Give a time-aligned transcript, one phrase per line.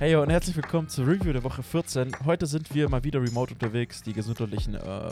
[0.00, 2.12] Hey und herzlich willkommen zur Review der Woche 14.
[2.24, 4.00] Heute sind wir mal wieder remote unterwegs.
[4.00, 5.10] Die gesundheitlichen äh,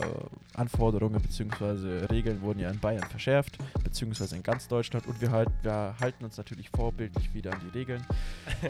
[0.53, 2.05] Anforderungen bzw.
[2.05, 5.05] Regeln wurden ja in Bayern verschärft, beziehungsweise in ganz Deutschland.
[5.05, 8.01] Und wir, halt, wir halten uns natürlich vorbildlich wieder an die Regeln.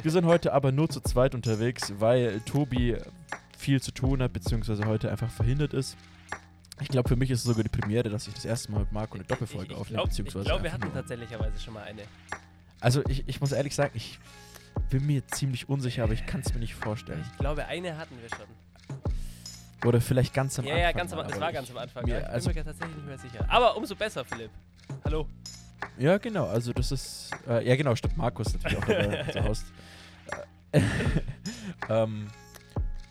[0.01, 2.97] Wir sind heute aber nur zu zweit unterwegs, weil Tobi
[3.55, 5.97] viel zu tun hat, beziehungsweise heute einfach verhindert ist.
[6.81, 8.91] Ich glaube, für mich ist es sogar die Premiere, dass ich das erste Mal mit
[8.91, 10.03] Marco eine Doppelfolge ich, ich aufnehme.
[10.03, 12.01] glaub, Ich glaube, wir hatten tatsächlicherweise schon mal eine.
[12.79, 14.17] Also ich, ich muss ehrlich sagen, ich
[14.89, 17.23] bin mir ziemlich unsicher, aber ich kann es mir nicht vorstellen.
[17.31, 18.47] Ich glaube, eine hatten wir schon.
[19.87, 20.83] Oder vielleicht ganz am ja, Anfang.
[20.83, 22.05] ja, ganz am, aber war ganz am Anfang.
[22.05, 22.17] mir- ja.
[22.19, 23.45] Ich bin also- mir tatsächlich nicht mehr sicher.
[23.47, 24.51] Aber umso besser, Philipp.
[25.05, 25.27] Hallo.
[25.97, 26.47] Ja, genau.
[26.47, 28.17] Also das ist, äh, ja genau, stimmt.
[28.17, 29.65] Markus natürlich auch dabei zu Hause.
[30.71, 30.81] Äh,
[31.89, 32.27] ähm,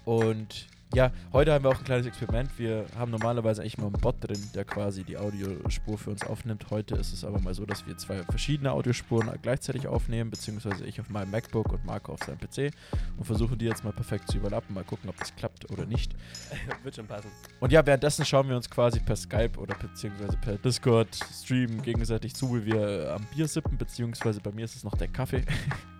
[0.05, 0.67] und
[0.97, 2.59] ja, heute haben wir auch ein kleines Experiment.
[2.59, 6.71] Wir haben normalerweise eigentlich mal einen Bot drin, der quasi die Audiospur für uns aufnimmt.
[6.71, 10.99] Heute ist es aber mal so, dass wir zwei verschiedene Audiospuren gleichzeitig aufnehmen, beziehungsweise ich
[10.99, 12.73] auf meinem MacBook und Marco auf seinem PC
[13.19, 14.75] und versuchen die jetzt mal perfekt zu überlappen.
[14.75, 16.15] Mal gucken, ob das klappt oder nicht.
[16.83, 17.31] Wird schon passen.
[17.61, 22.35] Und ja, währenddessen schauen wir uns quasi per Skype oder beziehungsweise per Discord streamen gegenseitig
[22.35, 25.45] zu, wie wir am Bier sippen, beziehungsweise bei mir ist es noch der Kaffee.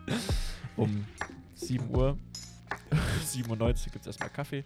[0.79, 1.05] um
[1.55, 2.17] 7 Uhr.
[3.25, 4.65] 7.90 Uhr gibt es erstmal Kaffee.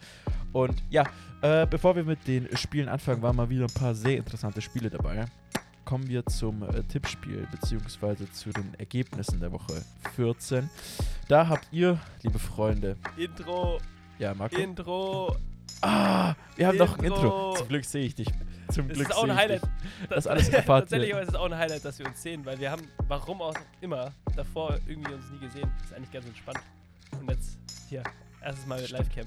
[0.52, 1.04] Und ja,
[1.42, 4.90] äh, bevor wir mit den Spielen anfangen, waren mal wieder ein paar sehr interessante Spiele
[4.90, 5.24] dabei.
[5.84, 9.82] Kommen wir zum äh, Tippspiel, beziehungsweise zu den Ergebnissen der Woche
[10.14, 10.68] 14.
[11.28, 13.80] Da habt ihr, liebe Freunde, Intro,
[14.18, 14.56] ja, Marco.
[14.56, 15.36] Intro.
[15.80, 17.22] Ah, wir haben noch ein Intro.
[17.22, 17.54] Intro.
[17.54, 18.28] Zum Glück sehe ich dich.
[18.70, 19.62] Zum Das Glück ist auch ein sehe ich Highlight.
[19.62, 20.08] dich.
[20.10, 22.70] Das alles erfahrt Tatsächlich ist es auch ein Highlight, dass wir uns sehen, weil wir
[22.70, 25.70] haben, warum auch immer, davor irgendwie uns nie gesehen.
[25.78, 26.60] Das ist eigentlich ganz entspannt.
[27.18, 27.58] Und jetzt
[27.88, 28.02] hier,
[28.42, 29.26] erstes Mal mit Livecam.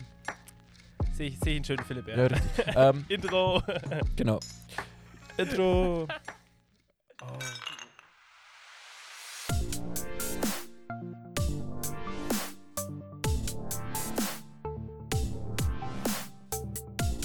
[1.14, 2.28] Sehe ich, seh ich einen schönen Philipp, ja.
[2.28, 3.62] Ja, ähm, Intro.
[4.16, 4.40] genau.
[5.38, 6.08] Intro.
[7.22, 7.26] Oh.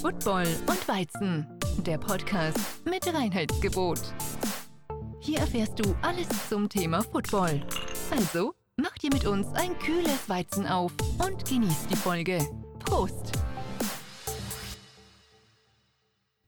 [0.01, 1.47] Football und Weizen,
[1.85, 4.01] der Podcast mit Reinheitsgebot.
[5.21, 7.61] Hier erfährst du alles zum Thema Football.
[8.11, 12.39] Also, mach dir mit uns ein kühles Weizen auf und genieß die Folge.
[12.79, 13.33] Prost!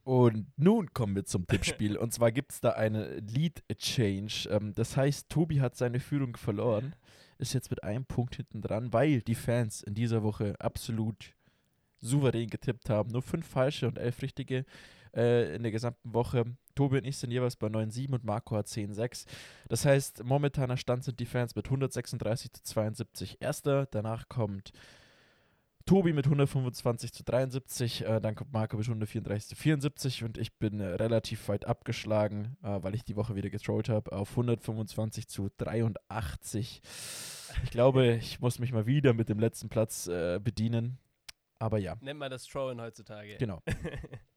[0.05, 1.97] Und nun kommen wir zum Tippspiel.
[1.97, 4.49] Und zwar gibt es da eine Lead Change.
[4.51, 6.95] Ähm, das heißt, Tobi hat seine Führung verloren.
[7.39, 11.35] Ist jetzt mit einem Punkt hinten dran, weil die Fans in dieser Woche absolut
[12.01, 13.11] souverän getippt haben.
[13.11, 14.65] Nur fünf falsche und elf richtige
[15.15, 16.45] äh, in der gesamten Woche.
[16.81, 19.27] Tobi und ich sind jeweils bei 9,7 und Marco hat 10,6.
[19.69, 23.85] Das heißt, momentaner Stand sind die Fans mit 136 zu 72 Erster.
[23.85, 24.73] Danach kommt
[25.85, 30.57] Tobi mit 125 zu 73, äh, dann kommt Marco mit 134 zu 74 und ich
[30.57, 35.29] bin äh, relativ weit abgeschlagen, äh, weil ich die Woche wieder getrollt habe, auf 125
[35.29, 36.81] zu 83.
[37.63, 40.97] Ich glaube, ich muss mich mal wieder mit dem letzten Platz äh, bedienen.
[41.59, 43.37] Aber ja, Nennt man das Trollen heutzutage.
[43.37, 43.63] genau.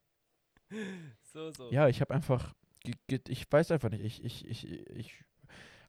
[1.21, 1.71] so, so.
[1.71, 2.53] Ja, ich habe einfach,
[2.83, 5.23] ich weiß einfach nicht, ich, ich, ich, ich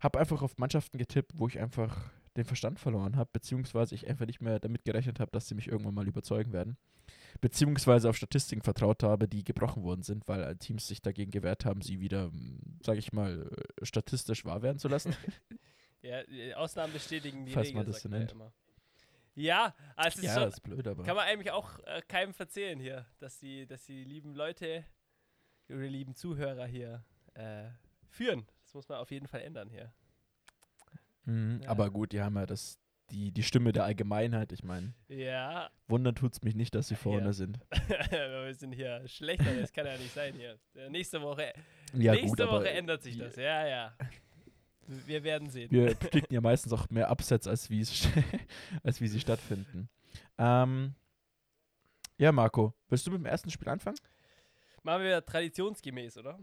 [0.00, 4.26] habe einfach auf Mannschaften getippt, wo ich einfach den Verstand verloren habe, beziehungsweise ich einfach
[4.26, 6.76] nicht mehr damit gerechnet habe, dass sie mich irgendwann mal überzeugen werden.
[7.40, 11.80] Beziehungsweise auf Statistiken vertraut habe, die gebrochen worden sind, weil Teams sich dagegen gewehrt haben,
[11.80, 12.30] sie wieder,
[12.82, 13.50] sage ich mal,
[13.82, 15.14] statistisch wahr werden zu lassen.
[16.04, 16.20] Ja,
[16.56, 18.32] Ausnahmen bestätigen die Falls Regel, man das so nennt.
[18.32, 18.52] immer.
[19.36, 19.74] Ja,
[20.06, 21.02] ist ja, schon, ist blöd, aber.
[21.02, 24.84] kann man eigentlich auch äh, keinem verzählen hier, dass die, dass die lieben Leute
[25.68, 27.68] oder lieben Zuhörer hier äh,
[28.08, 28.46] führen.
[28.62, 29.92] Das muss man auf jeden Fall ändern hier.
[31.24, 31.70] Mhm, Ja.
[31.70, 32.78] Aber gut, die haben ja das,
[33.10, 34.52] die, die Stimme der Allgemeinheit.
[34.52, 37.32] Ich meine, Ja, wundern tut es mich nicht, dass sie vorne Ja.
[37.32, 37.58] sind.
[38.10, 40.58] wir sind hier schlechter, das kann ja nicht sein hier.
[40.90, 41.52] Nächste Woche,
[41.92, 43.36] Ja, nächste gut, Woche ändert sich das.
[43.36, 43.96] Ja, ja.
[44.86, 45.70] Wir werden sehen.
[45.70, 48.08] Wir predikten ja meistens auch mehr Upsets, als wie, es
[48.82, 49.88] als wie sie stattfinden.
[50.38, 50.94] Ähm,
[52.18, 53.96] ja, Marco, willst du mit dem ersten Spiel anfangen?
[54.82, 56.38] Machen wir traditionsgemäß, oder?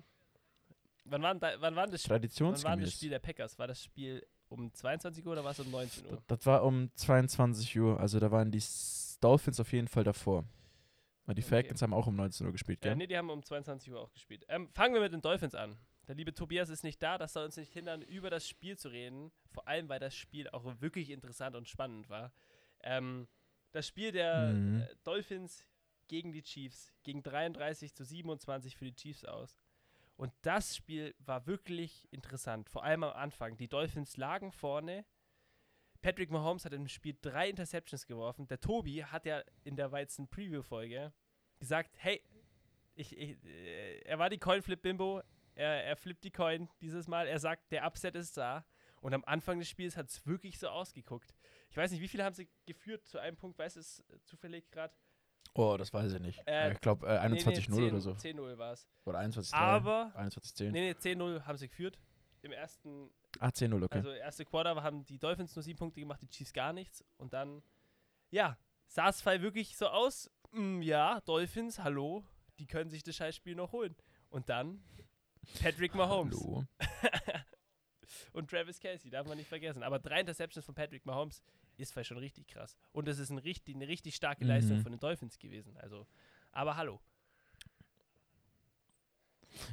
[1.06, 2.94] Wann war, wann war das, Spiel- wann war das Traditionsgemäß.
[2.94, 3.58] Spiel der Packers?
[3.60, 6.22] War das Spiel um 22 Uhr oder war es um 19 Uhr?
[6.28, 8.62] Das war um 22 Uhr, also da waren die
[9.22, 10.44] Dolphins auf jeden Fall davor.
[11.28, 11.42] Die Okay.
[11.44, 12.98] Falcons haben auch um 19 Uhr gespielt, Ja, gell?
[12.98, 14.44] nee, die haben um 22 Uhr auch gespielt.
[14.50, 15.78] Ähm, fangen wir mit den Dolphins an.
[16.08, 18.90] Der liebe Tobias ist nicht da, das soll uns nicht hindern, über das Spiel zu
[18.90, 19.32] reden.
[19.52, 22.34] Vor allem, weil das Spiel auch wirklich interessant und spannend war.
[22.82, 23.28] Ähm,
[23.72, 24.84] das Spiel der Mhm.
[25.04, 25.66] Dolphins
[26.08, 29.58] gegen die Chiefs ging 33 zu 27 für die Chiefs aus.
[30.18, 33.56] Und das Spiel war wirklich interessant, vor allem am Anfang.
[33.58, 35.06] Die Dolphins lagen vorne.
[36.02, 38.48] Patrick Mahomes hat im Spiel drei Interceptions geworfen.
[38.48, 41.14] Der Tobi hat ja in der Weizen Preview-Folge
[41.60, 42.22] gesagt, hey,
[42.96, 45.22] ich, ich, äh, er war die Coin-Flip-Bimbo,
[45.56, 48.66] er, er flippt die Coin dieses Mal, er sagt, der Upset ist da.
[49.02, 51.34] Und am Anfang des Spiels hat es wirklich so ausgeguckt.
[51.70, 54.70] Ich weiß nicht, wie viele haben sie geführt zu einem Punkt, weiß es äh, zufällig
[54.70, 54.94] gerade?
[55.54, 56.42] Oh, das weiß ich nicht.
[56.48, 58.12] Äh, ich glaube äh, 21-0 nee, oder so.
[58.12, 58.88] 10-0 war es.
[59.06, 59.54] Oder 21-3.
[59.56, 60.72] Aber, 21-10.
[60.72, 62.00] nee, nee, 10-0 haben sie geführt.
[62.44, 63.98] Im ersten, Ah, 10-0, okay.
[64.00, 67.04] also erste Quarter haben die Dolphins nur sieben Punkte gemacht, die Chiefs gar nichts.
[67.18, 67.62] Und dann,
[68.30, 68.58] ja,
[68.88, 72.24] sah es wirklich so aus, mm, ja, Dolphins, hallo,
[72.60, 73.96] die können sich das Scheißspiel noch holen.
[74.30, 74.84] Und dann
[75.62, 76.40] Patrick Mahomes.
[76.40, 76.66] Hallo.
[78.34, 79.84] und Travis Kelsey, darf man nicht vergessen.
[79.84, 81.42] Aber drei Interceptions von Patrick Mahomes
[81.78, 82.76] ist vielleicht schon richtig krass.
[82.92, 84.82] Und das ist ein richtig, eine richtig starke Leistung Mhm.
[84.84, 85.76] von den Dolphins gewesen.
[85.78, 86.06] Also,
[86.52, 87.00] aber hallo.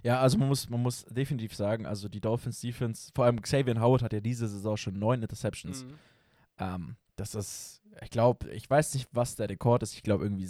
[0.03, 3.81] Ja, also man muss, man muss definitiv sagen, also die Dolphins Defense, vor allem Xavier
[3.81, 5.85] Howard hat ja diese Saison schon neun Interceptions.
[5.85, 5.99] Mhm.
[6.59, 9.94] Ähm, das ist, ich glaube, ich weiß nicht, was der Rekord ist.
[9.94, 10.49] Ich glaube irgendwie,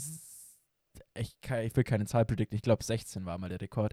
[1.15, 2.57] ich, kann, ich will keine Zahl predikten.
[2.57, 3.93] Ich glaube 16 war mal der Rekord.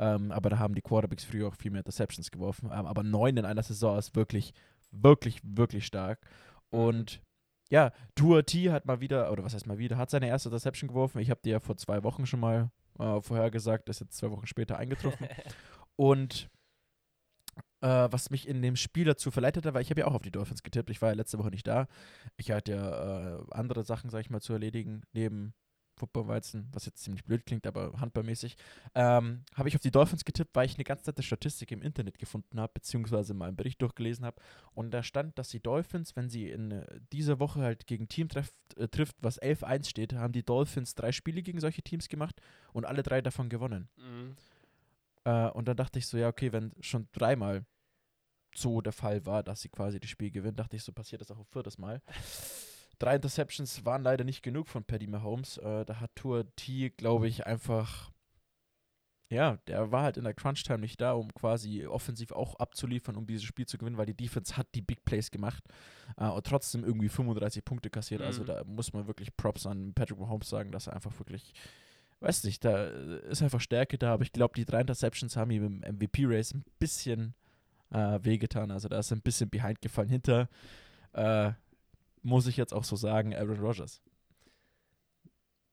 [0.00, 2.70] Ähm, aber da haben die Quarterbacks früher auch viel mehr Interceptions geworfen.
[2.72, 4.54] Ähm, aber neun in einer Saison ist wirklich,
[4.90, 6.20] wirklich, wirklich stark.
[6.70, 7.20] Und
[7.68, 10.88] ja, Tua T hat mal wieder, oder was heißt mal wieder, hat seine erste Interception
[10.88, 11.18] geworfen.
[11.18, 14.46] Ich habe dir ja vor zwei Wochen schon mal äh, vorhergesagt, ist jetzt zwei Wochen
[14.46, 15.28] später eingetroffen.
[15.96, 16.48] Und
[17.82, 20.22] äh, was mich in dem Spiel dazu verleitet hat, weil ich habe ja auch auf
[20.22, 20.88] die Dolphins getippt.
[20.88, 21.88] Ich war ja letzte Woche nicht da.
[22.38, 25.52] Ich hatte ja äh, andere Sachen, sag ich mal, zu erledigen, neben
[26.00, 28.56] Footballweizen, was jetzt ziemlich blöd klingt, aber handballmäßig.
[28.94, 32.18] Ähm, habe ich auf die Dolphins getippt, weil ich eine ganz nette Statistik im Internet
[32.18, 34.40] gefunden habe, beziehungsweise mal einen Bericht durchgelesen habe.
[34.72, 38.28] Und da stand, dass die Dolphins, wenn sie in äh, dieser Woche halt gegen Team
[38.28, 42.40] trefft, äh, trifft, was 11-1 steht, haben die Dolphins drei Spiele gegen solche Teams gemacht
[42.72, 43.88] und alle drei davon gewonnen.
[43.96, 44.36] Mhm.
[45.24, 47.66] Äh, und dann dachte ich so, ja, okay, wenn schon dreimal
[48.54, 51.30] so der Fall war, dass sie quasi das Spiel gewinnen, dachte ich so, passiert das
[51.30, 52.02] auch ein viertes Mal.
[53.00, 55.56] Drei Interceptions waren leider nicht genug von Paddy Mahomes.
[55.58, 58.12] Äh, da hat Tour T, glaube ich, einfach.
[59.32, 63.26] Ja, der war halt in der Crunch-Time nicht da, um quasi offensiv auch abzuliefern, um
[63.26, 65.62] dieses Spiel zu gewinnen, weil die Defense hat die Big Plays gemacht
[66.16, 68.22] äh, und trotzdem irgendwie 35 Punkte kassiert.
[68.22, 68.46] Also Mhm.
[68.46, 71.52] da muss man wirklich Props an Patrick Mahomes sagen, dass er einfach wirklich
[72.22, 75.64] weiß nicht, da ist einfach Stärke da, aber ich glaube, die drei Interceptions haben ihm
[75.82, 77.34] im MVP-Race ein bisschen
[77.92, 78.70] äh, wehgetan.
[78.70, 80.10] Also da ist er ein bisschen behind gefallen.
[80.10, 80.48] Hinter,
[81.14, 81.52] äh,
[82.22, 84.02] muss ich jetzt auch so sagen, Aaron Rodgers.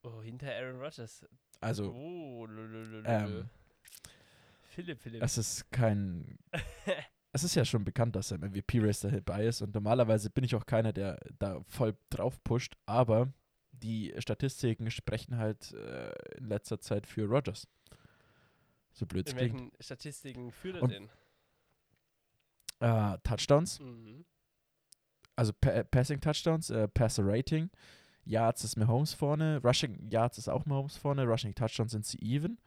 [0.03, 1.25] Oh, hinter Aaron Rodgers.
[1.59, 2.47] Also, Oh,
[3.05, 3.49] ähm,
[4.69, 5.23] Philipp, Philipp.
[5.23, 6.37] es ist kein.
[7.33, 10.55] es ist ja schon bekannt, dass er im MVP-Race dabei ist und normalerweise bin ich
[10.55, 13.33] auch keiner, der da voll drauf pusht, aber
[13.71, 17.67] die Statistiken sprechen halt äh, in letzter Zeit für Rodgers.
[18.93, 19.53] So blöd es In klingt.
[19.55, 21.09] welchen Statistiken führt er denn?
[22.79, 24.25] Äh, Touchdowns, Mhm.
[25.37, 27.69] Also pa Passing Touchdowns, äh, Passer Rating,
[28.25, 32.59] Yards ist Mahomes vorne, Rushing Yards ist auch Mahomes vorne, Rushing Touchdowns sind sie even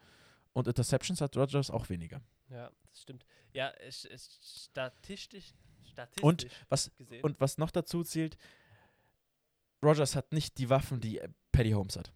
[0.54, 2.22] und Interceptions hat Rodgers auch weniger.
[2.48, 3.26] Ja, das stimmt.
[3.52, 5.52] Ja, statistisch,
[5.90, 7.22] statistisch Und was- gesehen.
[7.22, 8.36] Und was noch dazu zählt,
[9.82, 12.12] Rodgers hat nicht die Waffen, die äh, Patty Holmes hat.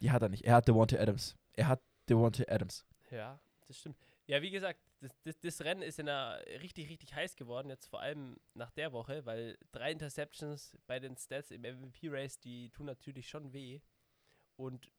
[0.00, 0.44] Die hat er nicht.
[0.44, 1.36] Er hat Devontae Adams.
[1.52, 2.84] Er hat Devontae Adams.
[3.10, 3.96] Ja, das stimmt.
[4.26, 7.86] Ja, wie gesagt, das, das, das Rennen ist in der richtig, richtig heiß geworden, jetzt
[7.86, 12.86] vor allem nach der Woche, weil drei Interceptions bei den Stats im MVP-Race, die tun
[12.86, 13.80] natürlich schon weh.
[14.56, 14.92] Und ich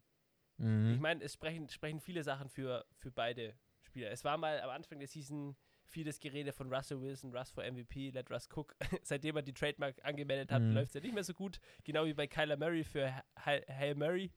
[0.66, 1.00] Mhm.
[1.02, 4.12] meine, es sprechen, sprechen viele Sachen für, für beide Spieler.
[4.12, 5.56] Es war mal am Anfang der Season
[5.86, 8.76] vieles Gerede von Russell Wilson, Russ for MVP, let Russ cook.
[9.04, 10.74] Seitdem er die Trademark angemeldet hat, Mhm.
[10.74, 11.60] läuft es ja nicht mehr so gut.
[11.84, 13.14] Genau wie bei Kyler Murray für
[13.46, 14.32] Ha- Hail Murray.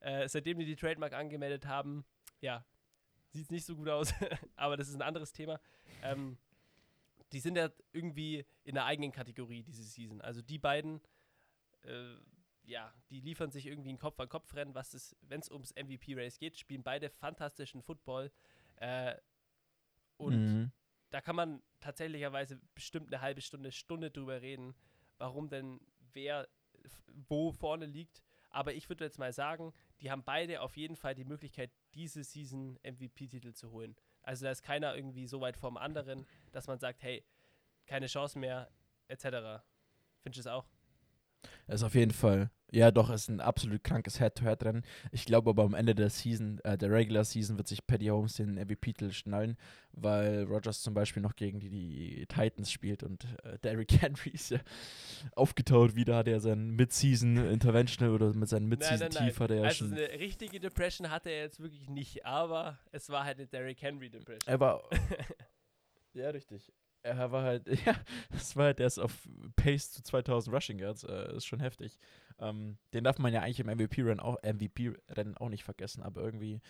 [0.00, 2.04] Äh, seitdem die die Trademark angemeldet haben,
[2.40, 2.64] ja,
[3.34, 4.12] sieht es nicht so gut aus.
[4.56, 5.60] Aber das ist ein anderes Thema.
[6.02, 6.38] Ähm,
[7.32, 10.20] die sind ja irgendwie in der eigenen Kategorie diese Season.
[10.20, 11.00] Also die beiden,
[11.82, 12.14] äh,
[12.64, 16.82] ja, die liefern sich irgendwie ein Kopf-an-Kopf-Rennen, was es, wenn es ums MVP-Race geht, spielen
[16.82, 18.30] beide fantastischen Football.
[18.76, 19.16] Äh,
[20.16, 20.72] und Mhm.
[21.10, 24.74] da kann man tatsächlicherweise bestimmt eine halbe Stunde, Stunde drüber reden,
[25.18, 25.80] warum denn
[26.12, 26.48] wer
[27.28, 28.22] wo vorne liegt.
[28.50, 29.72] Aber ich würde jetzt mal sagen,
[30.04, 33.96] die haben beide auf jeden Fall die Möglichkeit, diese Season MVP-Titel zu holen.
[34.22, 37.24] Also da ist keiner irgendwie so weit vom anderen, dass man sagt, hey,
[37.86, 38.70] keine Chance mehr,
[39.08, 39.64] etc.
[40.20, 40.66] Findest du es auch?
[41.68, 42.50] Ist auf jeden Fall.
[42.74, 44.82] Ja, doch, es ist ein absolut krankes Head-to-Head-Rennen.
[45.12, 48.34] Ich glaube aber am Ende der Season, äh, der Regular Season, wird sich Paddy Holmes
[48.34, 49.56] den MVP-Titel schnallen,
[49.92, 54.50] weil Rogers zum Beispiel noch gegen die, die Titans spielt und äh, Derrick Henry ist
[54.50, 54.58] ja
[55.36, 59.92] aufgetaut wieder, hat er seinen Mid-Season-Interventional oder mit seinem Mid-Season-Tief hat er ja Also schon.
[59.92, 64.10] eine richtige Depression hatte er jetzt wirklich nicht, aber es war halt eine Derrick Henry
[64.10, 64.40] Depression.
[64.46, 64.82] Er war.
[66.14, 66.72] ja, richtig.
[67.04, 67.94] Er war halt, ja,
[68.30, 71.98] das war halt, der ist auf Pace zu 2000 Rushing Yards, äh, ist schon heftig.
[72.38, 76.22] Ähm, den darf man ja eigentlich im MVP-Rennen auch, MVP -Rennen auch nicht vergessen, aber
[76.22, 76.60] irgendwie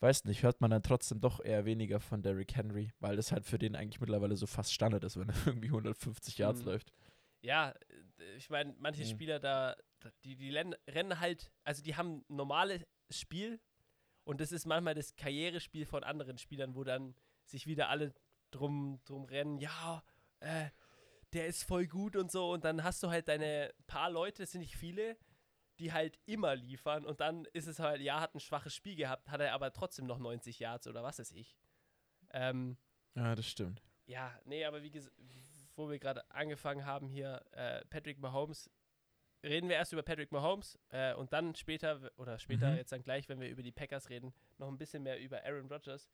[0.00, 3.44] weiß nicht, hört man dann trotzdem doch eher weniger von Derrick Henry, weil das halt
[3.44, 6.66] für den eigentlich mittlerweile so fast Standard ist, wenn er irgendwie 150 Yards Mhm.
[6.66, 6.92] läuft.
[7.42, 7.74] Ja,
[8.36, 9.06] ich meine, manche Mhm.
[9.08, 9.76] Spieler da,
[10.24, 13.60] die, die rennen halt, also die haben ein normales Spiel
[14.24, 18.14] und das ist manchmal das Karrierespiel von anderen Spielern, wo dann sich wieder alle
[18.50, 20.02] drum, drum rennen, ja,
[20.40, 20.70] äh,
[21.32, 24.52] der ist voll gut und so und dann hast du halt deine paar Leute, es
[24.52, 25.16] sind nicht viele,
[25.78, 29.30] die halt immer liefern und dann ist es halt, ja, hat ein schwaches Spiel gehabt,
[29.30, 31.56] hat er aber trotzdem noch 90 Yards oder was weiß ich.
[32.32, 32.76] Ähm,
[33.14, 33.82] Ja, das stimmt.
[34.06, 35.14] ja, nee, aber wie gesagt,
[35.76, 38.68] wo wir gerade angefangen haben hier, äh, Patrick Mahomes,
[39.42, 42.76] reden wir erst über Patrick Mahomes äh, und dann später, oder später Mhm.
[42.76, 45.68] jetzt dann gleich, wenn wir über die Packers reden, noch ein bisschen mehr über Aaron
[45.72, 46.10] Rodgers.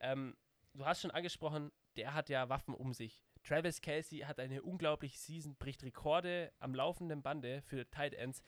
[0.00, 0.34] Ähm,
[0.72, 3.22] du hast schon angesprochen, der hat ja Waffen um sich.
[3.42, 8.42] Travis Kelsey hat eine unglaubliche Season, bricht Rekorde am laufenden Bande für Tight Ends,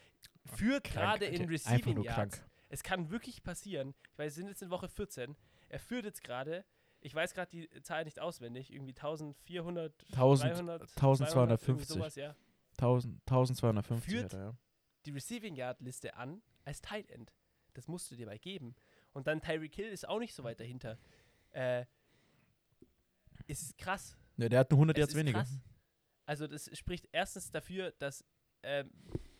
[0.44, 2.36] führt Krank, gerade in Receiving Yards.
[2.38, 2.50] krank.
[2.68, 3.94] Es kann wirklich passieren.
[4.12, 5.36] Ich weiß, wir sind jetzt in Woche 14.
[5.68, 6.64] Er führt jetzt gerade,
[7.00, 11.68] ich weiß gerade die Zahl nicht auswendig, irgendwie 1400, 1000 300, 1250.
[11.68, 12.34] irgendwie sowas, ja.
[12.78, 14.54] 1000, 1250 Führt- er, ja.
[15.06, 17.32] Die Receiving Yard Liste an als Tight End.
[17.74, 18.74] Das musst du dir mal geben.
[19.12, 20.98] Und dann Tyreek Hill ist auch nicht so weit dahinter.
[21.50, 21.84] Äh,
[23.46, 24.16] ist krass.
[24.36, 25.38] Ne, der hat nur 100 Es Yards weniger.
[25.40, 25.58] krass.
[26.26, 28.24] Also das spricht erstens dafür, dass
[28.62, 28.90] ähm,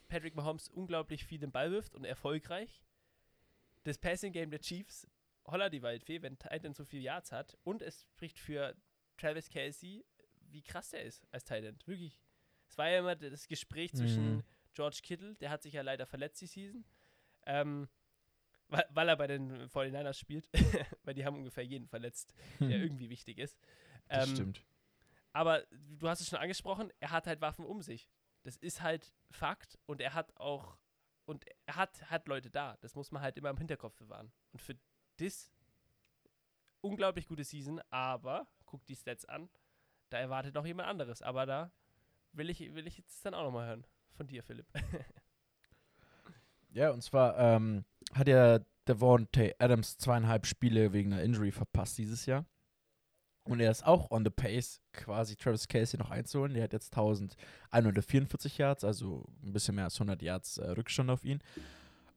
[0.08, 2.82] Patrick Mahomes unglaublich viel den Ball wirft und erfolgreich.
[3.84, 5.06] Das Passing Game der Chiefs,
[5.46, 7.56] holla die Waldfee, wenn Titan so viel Yards hat.
[7.64, 8.76] Und es spricht für
[9.16, 10.04] Travis Kelsey,
[10.50, 11.78] wie krass der ist als Titan.
[11.86, 12.20] Wirklich.
[12.68, 14.42] Es war ja immer das Gespräch zwischen Mhm.
[14.74, 16.84] George Kittle, der hat sich ja leider verletzt die Season,
[17.44, 17.88] ähm,
[18.68, 20.48] weil, weil er bei den 49ers spielt,
[21.04, 23.58] weil die haben ungefähr jeden verletzt, der irgendwie wichtig ist.
[24.12, 24.64] Das Ähm, stimmt.
[25.32, 28.08] aber du hast es schon angesprochen, er hat halt Waffen um sich.
[28.44, 30.76] Das ist halt Fakt und er hat auch
[31.24, 32.76] und er hat, hat Leute da.
[32.80, 34.32] Das muss man halt immer im Hinterkopf bewahren.
[34.52, 34.76] Und für
[35.18, 35.52] das
[36.80, 39.48] unglaublich gute Season, aber guck die Stats an,
[40.10, 41.22] da erwartet noch jemand anderes.
[41.22, 41.70] Aber da
[42.32, 43.86] will ich, will ich jetzt dann auch nochmal hören.
[44.14, 44.66] Von dir, Philipp.
[46.74, 52.24] Ja, und zwar ähm, hat ja Devontae Adams zweieinhalb Spiele wegen einer Injury verpasst dieses
[52.24, 52.46] Jahr.
[53.44, 56.54] Und er ist auch on the pace, quasi Travis Casey noch einzuholen.
[56.54, 61.24] Der hat jetzt 1144 Yards, also ein bisschen mehr als 100 Yards äh, Rückstand auf
[61.24, 61.40] ihn.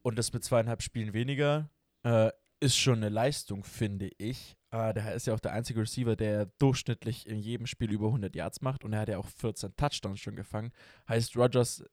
[0.04, 1.72] Und das mit zweieinhalb Spielen weniger
[2.04, 2.30] äh,
[2.60, 4.56] ist schon eine Leistung, finde ich.
[4.70, 8.36] Äh, der ist ja auch der einzige Receiver, der durchschnittlich in jedem Spiel über 100
[8.36, 8.84] Yards macht.
[8.84, 10.72] Und er hat ja auch 14 Touchdowns schon gefangen.
[11.10, 11.84] Heißt, Rogers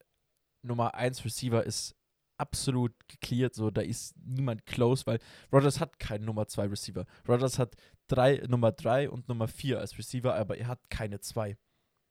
[0.63, 1.97] Nummer 1 Receiver ist
[2.39, 5.19] absolut gecleared, so da ist niemand close, weil
[5.53, 7.07] Rogers hat keinen Nummer 2 Receiver.
[7.29, 7.77] Rogers hat
[8.09, 11.57] drei, Nummer 3 und Nummer 4 als Receiver, aber er hat keine 2.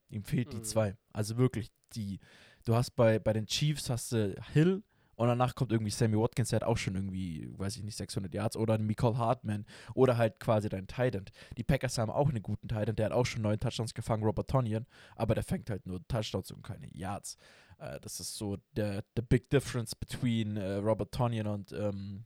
[0.10, 0.64] Ihm fehlt die Mhm.
[0.64, 0.98] 2.
[1.14, 2.20] Also wirklich die.
[2.66, 4.84] Du hast bei, bei den Chiefs hast du Hill
[5.16, 8.34] und danach kommt irgendwie Sammy Watkins, der hat auch schon irgendwie, weiß ich nicht, 600
[8.34, 11.32] Yards oder ein Michael Hartman oder halt quasi dein Tight End.
[11.58, 14.24] Die Packers haben auch einen guten Tight End, der hat auch schon neun Touchdowns gefangen,
[14.24, 14.86] Robert Tonyan,
[15.16, 17.38] aber der fängt halt nur Touchdowns und keine Yards.
[17.82, 22.26] Äh, das ist so der the big difference between äh, Robert Tonyan und ähm,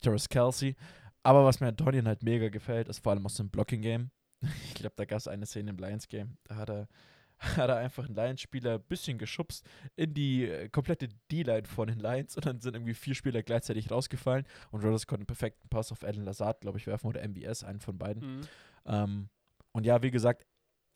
[0.00, 0.76] Travis Kelsey.
[1.22, 4.10] Aber was mir an Tonyan halt mega gefällt, ist vor allem aus dem Blocking-Game.
[4.66, 6.36] Ich glaube, da gab es eine Szene im Lions-Game.
[6.44, 6.86] Da hat er,
[7.38, 11.98] hat er einfach einen Lions-Spieler ein bisschen geschubst in die äh, komplette D-Line von den
[11.98, 15.90] Lions und dann sind irgendwie vier Spieler gleichzeitig rausgefallen und Rodgers konnte einen perfekten Pass
[15.90, 18.36] auf Alan Lazard, glaube ich, werfen oder MBS, einen von beiden.
[18.36, 18.40] Mhm.
[18.86, 19.28] Ähm,
[19.72, 20.46] und ja, wie gesagt,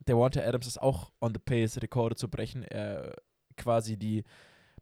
[0.07, 2.63] der Wante Adams ist auch on the pace, Rekorde zu brechen.
[2.63, 3.17] Er
[3.63, 4.25] quasi die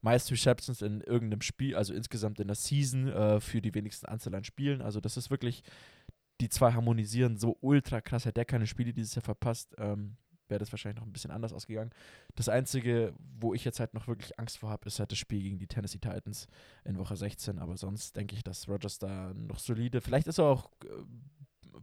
[0.02, 4.34] meisten Receptions in irgendeinem Spiel, also insgesamt in der Season äh, für die wenigsten Anzahl
[4.34, 4.80] an Spielen.
[4.80, 5.62] Also das ist wirklich,
[6.40, 8.24] die zwei harmonisieren so ultra krass.
[8.24, 10.16] Hätte der keine Spiele dieses Jahr verpasst, ähm,
[10.48, 11.90] wäre das wahrscheinlich noch ein bisschen anders ausgegangen.
[12.34, 15.42] Das Einzige, wo ich jetzt halt noch wirklich Angst vor habe, ist halt das Spiel
[15.42, 16.48] gegen die Tennessee Titans
[16.84, 17.58] in Woche 16.
[17.58, 20.88] Aber sonst denke ich, dass Rogers da noch solide, vielleicht ist er auch äh,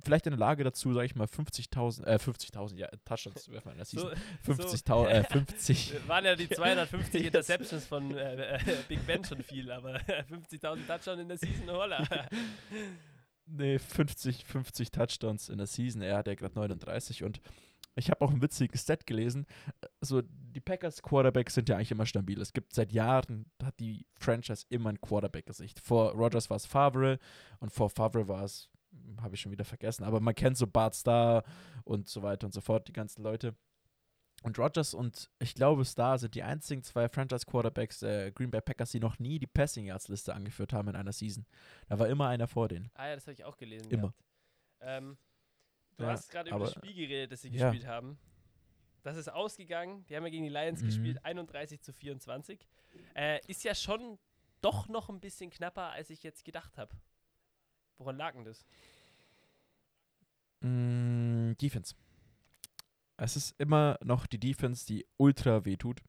[0.03, 3.72] vielleicht in der Lage dazu, sage ich mal, 50.000, äh, 50.000, ja, Touchdowns zu werfen
[3.72, 4.12] in der Season.
[4.44, 6.08] So, 50.000, äh, 50.
[6.08, 11.22] waren ja die 250 Interceptions von äh, äh, Big Ben schon viel, aber 50.000 Touchdowns
[11.22, 12.03] in der Season, holla.
[13.46, 16.01] Nee, 50, 50 Touchdowns in der Season.
[16.01, 17.41] Er hat ja gerade 39 und
[17.98, 19.48] ich habe auch ein witziges Stat gelesen.
[20.01, 22.39] So, die Packers Quarterbacks sind ja eigentlich immer stabil.
[22.39, 25.79] Es gibt seit Jahren, hat die Franchise immer ein Quarterback-Gesicht.
[25.79, 27.17] Vor Rogers war es Favre
[27.60, 28.70] und vor Favre war es,
[29.22, 31.44] habe ich schon wieder vergessen, aber man kennt so Bart Starr
[31.84, 33.56] und so weiter und so fort, die ganzen Leute.
[34.44, 38.92] Und Rogers und ich glaube Starr sind die einzigen zwei Franchise-Quarterbacks der Green Bay Packers,
[38.92, 41.46] die noch nie die Passing-Yards-Liste angeführt haben in einer Season.
[41.88, 42.92] Da war immer einer vor denen.
[42.94, 43.89] Ah ja, das habe ich auch gelesen.
[43.89, 44.13] Immer.
[44.80, 45.18] Ähm,
[45.98, 47.72] du Ja, hast gerade über das Spiel geredet, das sie ja.
[47.72, 48.20] gespielt haben.
[49.01, 50.06] Das ist ausgegangen.
[50.06, 50.86] Die haben ja gegen die Lions Mhm.
[50.86, 52.68] gespielt, 31 zu 24.
[53.16, 54.20] Äh, ist ja schon
[54.62, 56.94] doch noch ein bisschen knapper, als ich jetzt gedacht habe.
[57.98, 58.66] Woran lag denn das?
[60.62, 61.96] Mm, Defense.
[63.18, 66.01] Es ist immer noch die Defense, die ultra wehtut.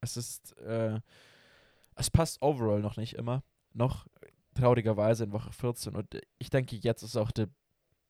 [0.00, 1.00] Es ist, äh,
[1.96, 3.42] es passt overall noch nicht immer.
[3.72, 4.06] Noch
[4.54, 5.96] traurigerweise in Woche 14.
[5.96, 7.48] Und ich denke, jetzt ist auch der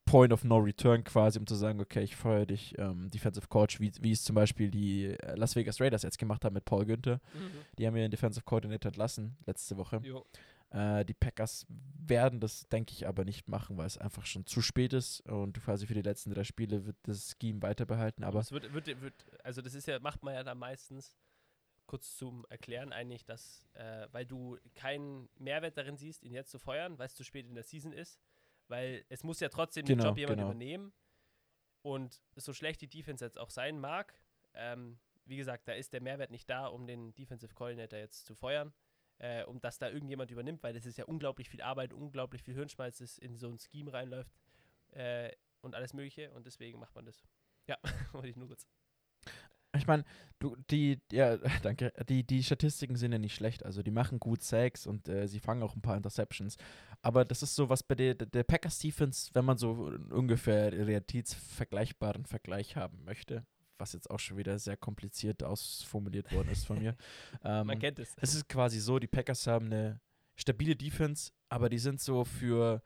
[0.05, 3.81] Point of No Return quasi, um zu sagen, okay, ich feuere dich ähm, Defensive Coach,
[3.81, 6.85] wie, wie es zum Beispiel die äh, Las Vegas Raiders jetzt gemacht haben mit Paul
[6.85, 7.21] Günther.
[7.79, 10.01] Die haben ihren Defensive Coordinator entlassen letzte Woche.
[10.03, 10.27] Jo.
[10.73, 14.63] Äh, die Packers werden das, denke ich, aber nicht machen, weil es einfach schon zu
[14.63, 18.25] spät ist und quasi für die letzten drei Spiele wird das Scheme weiter behalten.
[18.25, 21.15] Aber es wird, wird, wird, also das ist ja, macht man ja da meistens,
[21.87, 26.59] kurz zum Erklären eigentlich, dass, äh, weil du keinen Mehrwert darin siehst, ihn jetzt zu
[26.59, 28.19] feuern, weil es zu spät in der Season ist,
[28.69, 30.51] weil es muss ja trotzdem den Genau, Job jemand genau.
[30.51, 30.95] übernehmen
[31.83, 34.15] und so schlecht die Defense jetzt auch sein mag,
[34.55, 38.35] ähm, wie gesagt, da ist der Mehrwert nicht da, um den Defensive Coordinator jetzt zu
[38.35, 38.73] feuern,
[39.23, 42.55] äh, um dass da irgendjemand übernimmt, weil das ist ja unglaublich viel Arbeit, unglaublich viel
[42.55, 44.33] Hirnschmalz, das in so ein Scheme reinläuft
[44.91, 47.23] äh, und alles mögliche und deswegen macht man das.
[47.69, 47.79] Ja,
[48.13, 48.67] wollte ich nur kurz.
[49.75, 50.05] Ich meine,
[50.41, 53.65] du, die, ja, danke, die, die Statistiken sind ja nicht schlecht.
[53.65, 56.57] Also die machen gut Sacks und äh, sie fangen auch ein paar Interceptions.
[57.01, 62.27] Aber das ist so was bei der, der Packers Defense, wenn man so ungefähr realitätsvergleichbaren
[62.27, 63.47] Vergleich haben möchte,
[63.83, 66.97] was jetzt auch schon wieder sehr kompliziert ausformuliert worden ist von mir.
[67.45, 68.15] ähm, Man kennt es.
[68.21, 70.01] es ist quasi so, die Packers haben eine
[70.37, 72.81] stabile Defense, aber die sind so für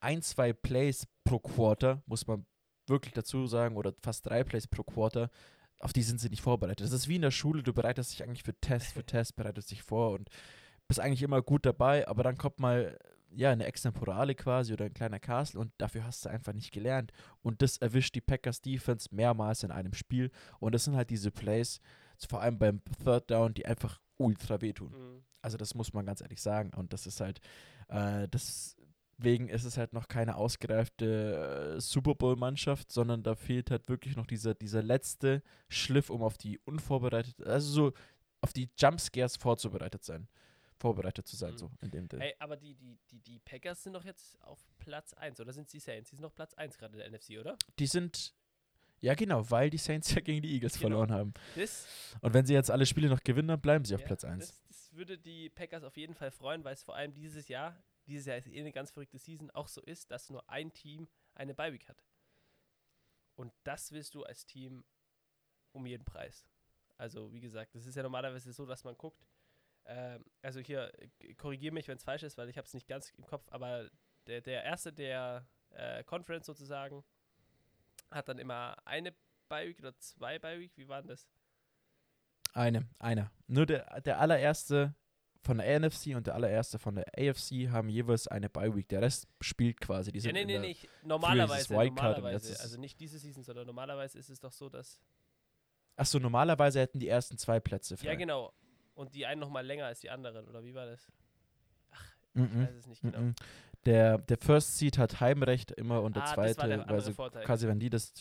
[0.00, 2.44] ein, zwei Plays pro Quarter, muss man
[2.86, 5.30] wirklich dazu sagen, oder fast drei Plays pro Quarter,
[5.78, 6.84] auf die sind sie nicht vorbereitet.
[6.84, 9.70] Das ist wie in der Schule, du bereitest dich eigentlich für Test für Test, bereitest
[9.70, 10.28] dich vor und
[10.86, 12.98] bist eigentlich immer gut dabei, aber dann kommt mal
[13.34, 17.12] ja eine Extemporale quasi oder ein kleiner Castle und dafür hast du einfach nicht gelernt.
[17.42, 21.30] Und das erwischt die Packers Defense mehrmals in einem Spiel und das sind halt diese
[21.30, 21.80] Plays,
[22.28, 24.92] vor allem beim Third Down, die einfach ultra wehtun.
[24.92, 25.22] Mhm.
[25.42, 26.70] Also das muss man ganz ehrlich sagen.
[26.74, 27.40] Und das ist halt,
[27.88, 33.88] äh, deswegen ist es halt noch keine ausgereifte äh, Super Bowl-Mannschaft, sondern da fehlt halt
[33.88, 37.92] wirklich noch dieser, dieser letzte Schliff, um auf die unvorbereitet, also so
[38.40, 40.28] auf die Jumpscares vorzubereitet sein.
[40.82, 41.58] Vorbereitet zu sein, Mhm.
[41.58, 42.24] so in dem Sinne.
[42.24, 45.70] Hey, aber die, die, die, die Packers sind doch jetzt auf Platz 1, oder sind
[45.70, 46.10] sie Saints?
[46.10, 47.56] Die sind doch Platz 1 gerade in der NFC, oder?
[47.78, 48.34] Die sind,
[49.00, 50.82] ja genau, weil die Saints ja gegen die Eagles Genau.
[50.82, 51.34] verloren haben.
[51.54, 51.86] Das,
[52.20, 54.46] Und wenn sie jetzt alle Spiele noch gewinnen, dann bleiben sie auf ja, Platz 1.
[54.46, 57.80] Das, das würde die Packers auf jeden Fall freuen, weil es vor allem dieses Jahr,
[58.06, 61.06] dieses Jahr ist eh eine ganz verrückte Season, auch so ist, dass nur ein Team
[61.34, 62.04] eine Bye-Week hat.
[63.36, 64.84] Und das willst du als Team
[65.72, 66.44] um jeden Preis.
[66.98, 69.26] Also, wie gesagt, das ist ja normalerweise so, dass man guckt.
[69.86, 70.92] Ähm, also hier,
[71.38, 73.90] korrigiere mich, wenn es falsch ist, weil ich habe es nicht ganz im Kopf, aber
[74.26, 77.04] der, der erste der äh, Conference sozusagen
[78.10, 79.12] hat dann immer eine
[79.48, 80.72] Bye-Week oder zwei Bye-Week.
[80.76, 81.26] Wie war denn das?
[82.54, 83.30] Eine, einer.
[83.46, 84.94] Nur der, der allererste
[85.40, 88.88] von der NFC und der allererste von der AFC haben jeweils eine Bye-Week.
[88.88, 90.12] Der Rest spielt quasi.
[90.12, 90.88] Die Ja, nee, nee, nicht.
[91.02, 92.52] Normalerweise, normalerweise.
[92.52, 95.00] ist- Also nicht diese Season, sondern normalerweise ist es doch so, dass.
[95.96, 98.06] Achso, normalerweise hätten die ersten zwei Plätze frei.
[98.08, 98.52] Ja, genau.
[98.94, 101.10] Und die einen noch mal länger als die anderen, oder wie war das?
[102.34, 102.66] Ich Mhm.
[102.66, 103.20] weiß es nicht genau.
[103.20, 103.34] Mhm.
[103.84, 107.44] Der, der First Seed hat Heimrecht immer und der Ah, zweite, der Vorteil.
[107.44, 108.12] quasi wenn die das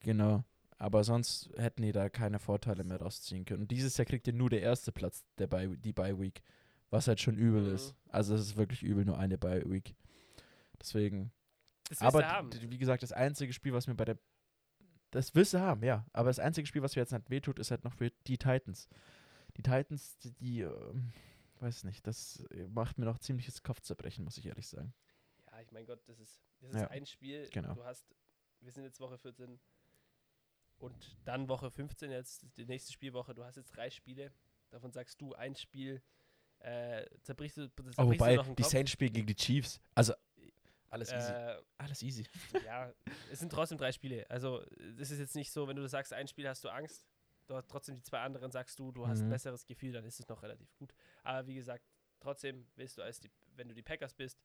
[0.00, 0.44] genau,
[0.78, 3.62] aber sonst hätten die da keine Vorteile mehr rausziehen können.
[3.62, 6.42] Und dieses Jahr kriegt ihr nur der erste Platz der Bye, die Bye Week,
[6.90, 7.74] was halt schon übel Mhm.
[7.74, 7.94] ist.
[8.08, 9.94] Also es ist wirklich übel nur eine Bye Week.
[10.80, 11.30] Deswegen
[11.88, 12.50] Das aber haben.
[12.70, 14.18] wie gesagt, das einzige Spiel, was mir bei der
[15.10, 16.06] das willst du haben, ja.
[16.14, 18.88] Aber das einzige Spiel, was mir jetzt nicht wehtut, ist halt noch für die Titans.
[19.56, 21.12] Die Titans, die, die ähm,
[21.60, 24.94] weiß nicht, das macht mir noch ziemliches Kopfzerbrechen, muss ich ehrlich sagen.
[25.50, 27.48] Ja, ich mein Gott, das ist, das ist Ja, ein Spiel.
[27.50, 27.74] genau.
[27.74, 28.06] Du hast,
[28.60, 29.60] wir sind jetzt Woche 14
[30.78, 33.34] und dann Woche 15, jetzt die nächste Spielwoche.
[33.34, 34.32] Du hast jetzt drei Spiele.
[34.70, 36.02] Davon sagst du, ein Spiel
[36.60, 38.62] äh, zerbrichst du, zerbrichst Oh, du wobei, den die.
[38.62, 39.80] Saints spielen gegen die Chiefs.
[39.94, 40.14] Also,
[40.88, 41.32] alles easy.
[41.32, 42.26] Äh, Alles easy.
[42.64, 42.92] ja,
[43.30, 44.28] es sind trotzdem drei Spiele.
[44.30, 44.62] Also,
[44.98, 47.06] es ist jetzt nicht so, wenn du sagst, ein Spiel hast du Angst,
[47.52, 49.30] du hast trotzdem die zwei anderen sagst du, du hast ein Mhm.
[49.30, 50.92] besseres Gefühl, dann ist es noch relativ gut.
[51.22, 51.84] Aber wie gesagt,
[52.20, 54.42] trotzdem willst du als die, wenn du die Packers bist,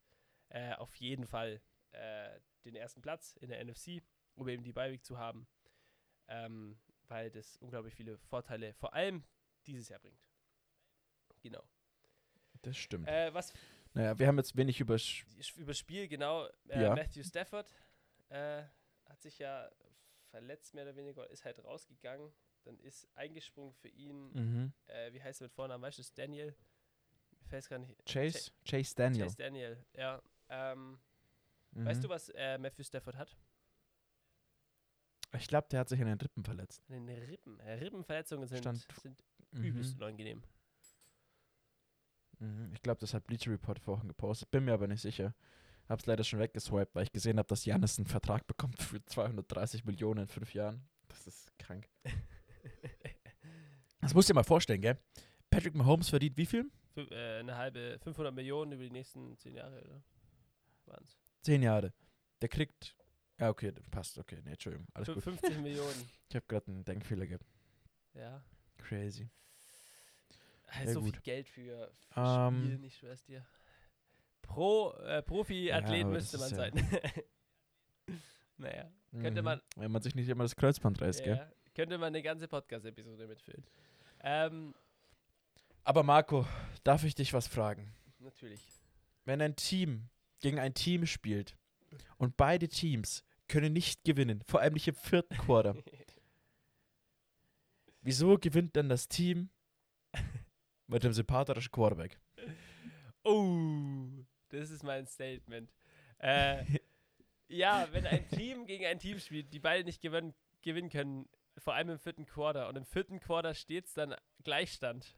[0.50, 4.02] äh, auf jeden Fall äh, den ersten Platz in der NFC,
[4.36, 5.48] um eben die Beiweg zu haben,
[6.28, 9.24] ähm, weil das unglaublich viele Vorteile vor allem
[9.66, 10.22] dieses Jahr bringt.
[11.42, 11.64] Genau.
[12.62, 13.08] Das stimmt.
[13.08, 13.54] Äh, was
[13.94, 15.00] naja, wir haben jetzt wenig über.
[15.00, 16.46] Sch über Spiel, genau.
[16.68, 16.94] Äh, Ja.
[16.96, 17.74] Matthew Stafford
[18.30, 18.64] äh,
[19.06, 19.72] hat sich ja
[20.30, 22.32] verletzt, mehr oder weniger, ist halt rausgegangen.
[22.68, 24.74] Dann ist eingesprungen für ihn, mhm.
[24.88, 26.54] äh, wie heißt er mit Vornamen, weißt du, das Daniel?
[27.40, 27.96] Mir fällt gar nicht.
[28.06, 28.52] Chase?
[28.66, 29.24] Chase Daniel.
[29.26, 30.22] Chase Daniel, ja.
[30.50, 31.00] Ähm,
[31.72, 31.86] Mhm.
[31.86, 33.36] Weißt du, was äh, Matthew Stafford hat?
[35.38, 36.82] Ich glaube, der hat sich an den Rippen verletzt.
[36.90, 37.60] Eine Rippen.
[37.60, 39.64] Äh, Rippenverletzungen sind, Stand- sind Mhm.
[39.64, 40.42] übelst unangenehm.
[42.40, 42.72] Mhm.
[42.74, 44.50] Ich glaube, das hat Bleacher Report vorhin gepostet.
[44.50, 45.36] Bin mir aber nicht sicher.
[45.90, 49.84] Hab's leider schon weggeswiped, weil ich gesehen habe, dass Janis einen Vertrag bekommt für 230
[49.86, 50.88] Millionen in fünf Jahren.
[51.10, 51.88] Das ist krank.
[54.02, 54.98] Das musst du dir mal vorstellen, gell?
[55.50, 56.70] Patrick Mahomes verdient wie viel?
[56.96, 60.02] Fü- äh, eine halbe 500 Millionen über die nächsten 10 Jahre, oder?
[60.86, 61.18] Waren's.
[61.42, 61.94] Zehn Jahre.
[62.42, 62.96] Der kriegt.
[63.40, 64.18] Ja, okay, passt.
[64.18, 64.88] Okay, nee, Entschuldigung.
[64.94, 65.24] Alles Fü- gut.
[65.24, 66.10] 50 Millionen.
[66.30, 67.46] Ich habe gerade einen Denkfehler gehabt.
[68.14, 68.44] Ja.
[68.78, 69.30] Crazy.
[70.74, 71.24] Ja, so viel gut.
[71.24, 73.46] Geld für, für Ähm, Spielen, ich schwör's dir.
[74.42, 76.74] Pro äh, Profi-Athlet aber müsste man ja- sein.
[78.58, 79.46] naja, Könnte Mhm.
[79.46, 81.52] man- Wenn man sich nicht immer das Kreuzband reißt, gell?
[81.78, 83.64] Könnte man eine ganze Podcast-Episode mitfüllen.
[84.24, 84.74] Ähm,
[85.84, 86.48] Aber Marco,
[86.84, 87.94] darf ich dich was fragen?
[88.18, 88.60] natürlich.
[89.26, 90.10] Wenn ein Team
[90.40, 91.56] gegen ein Team spielt
[92.18, 95.76] und beide Teams können nicht gewinnen, vor allem nicht im vierten Quarter,
[98.02, 99.52] wieso gewinnt dann das Team
[100.88, 102.18] mit dem sympathischen Quarterback?
[103.24, 104.08] Oh,
[104.50, 105.72] das ist mein Statement.
[106.18, 106.66] Äh,
[107.50, 111.74] ja, wenn ein Team gegen ein Team spielt, die beide nicht gewinnen, gewinnen können, vor
[111.74, 115.18] allem im vierten Quarter, und im vierten Quarter steht es dann Gleichstand,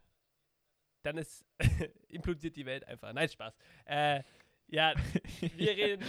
[1.03, 1.45] dann ist
[2.07, 3.13] implodiert die Welt einfach.
[3.13, 3.55] Nein, Spaß.
[3.85, 4.23] Äh,
[4.67, 4.93] ja,
[5.55, 6.05] wir reden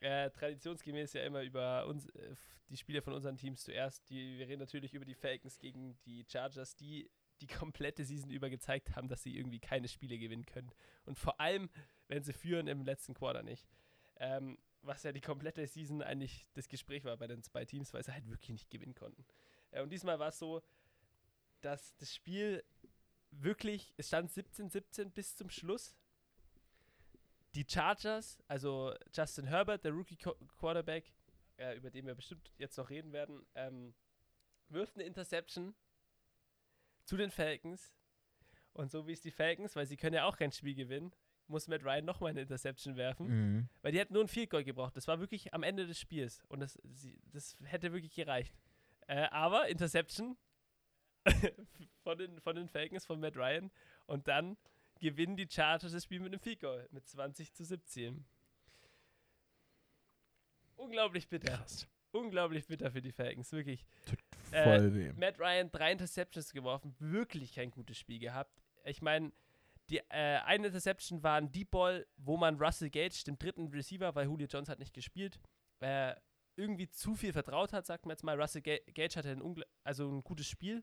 [0.00, 2.34] äh, traditionsgemäß ja immer über uns, äh,
[2.68, 4.08] die Spiele von unseren Teams zuerst.
[4.10, 7.10] Die, wir reden natürlich über die Falcons gegen die Chargers, die
[7.40, 10.70] die komplette Season über gezeigt haben, dass sie irgendwie keine Spiele gewinnen können.
[11.04, 11.68] Und vor allem,
[12.08, 13.66] wenn sie führen im letzten Quarter nicht.
[14.16, 18.04] Ähm, was ja die komplette Season eigentlich das Gespräch war bei den zwei Teams, weil
[18.04, 19.24] sie halt wirklich nicht gewinnen konnten.
[19.74, 20.62] Äh, und diesmal war es so,
[21.60, 22.64] dass das Spiel
[23.30, 25.96] wirklich, es stand 17-17 bis zum Schluss.
[27.54, 31.12] Die Chargers, also Justin Herbert, der Rookie-Quarterback,
[31.56, 33.94] äh, über den wir bestimmt jetzt noch reden werden, ähm,
[34.68, 35.74] wirft eine Interception
[37.04, 37.94] zu den Falcons.
[38.72, 41.12] Und so wie es die Falcons, weil sie können ja auch kein Spiel gewinnen,
[41.46, 43.28] muss Matt Ryan nochmal eine Interception werfen.
[43.28, 43.68] Mhm.
[43.82, 44.96] Weil die hätten nur ein Field Goal gebraucht.
[44.96, 46.42] Das war wirklich am Ende des Spiels.
[46.48, 46.80] Und das,
[47.32, 48.52] das hätte wirklich gereicht.
[49.06, 50.36] Äh, aber Interception
[52.02, 53.70] von, den, von den Falcons, von Matt Ryan.
[54.06, 54.56] Und dann
[55.00, 56.88] gewinnen die Chargers das Spiel mit einem Field Goal.
[56.90, 58.24] Mit 20 zu 17.
[60.76, 61.56] Unglaublich bitter.
[61.56, 61.86] Krass.
[62.12, 63.50] Unglaublich bitter für die Falcons.
[63.52, 63.84] Wirklich.
[64.52, 65.12] Äh, voll weh.
[65.14, 68.62] Matt Ryan drei Interceptions geworfen, wirklich kein gutes Spiel gehabt.
[68.84, 69.32] Ich meine,
[69.90, 74.14] die äh, eine Interception war ein Deep Ball, wo man Russell Gage, dem dritten Receiver,
[74.14, 75.40] weil Julio Jones hat nicht gespielt,
[75.80, 76.14] äh,
[76.56, 78.40] irgendwie zu viel vertraut hat, sagt man jetzt mal.
[78.40, 80.82] Russell Ga Gage hatte ein, also ein gutes Spiel,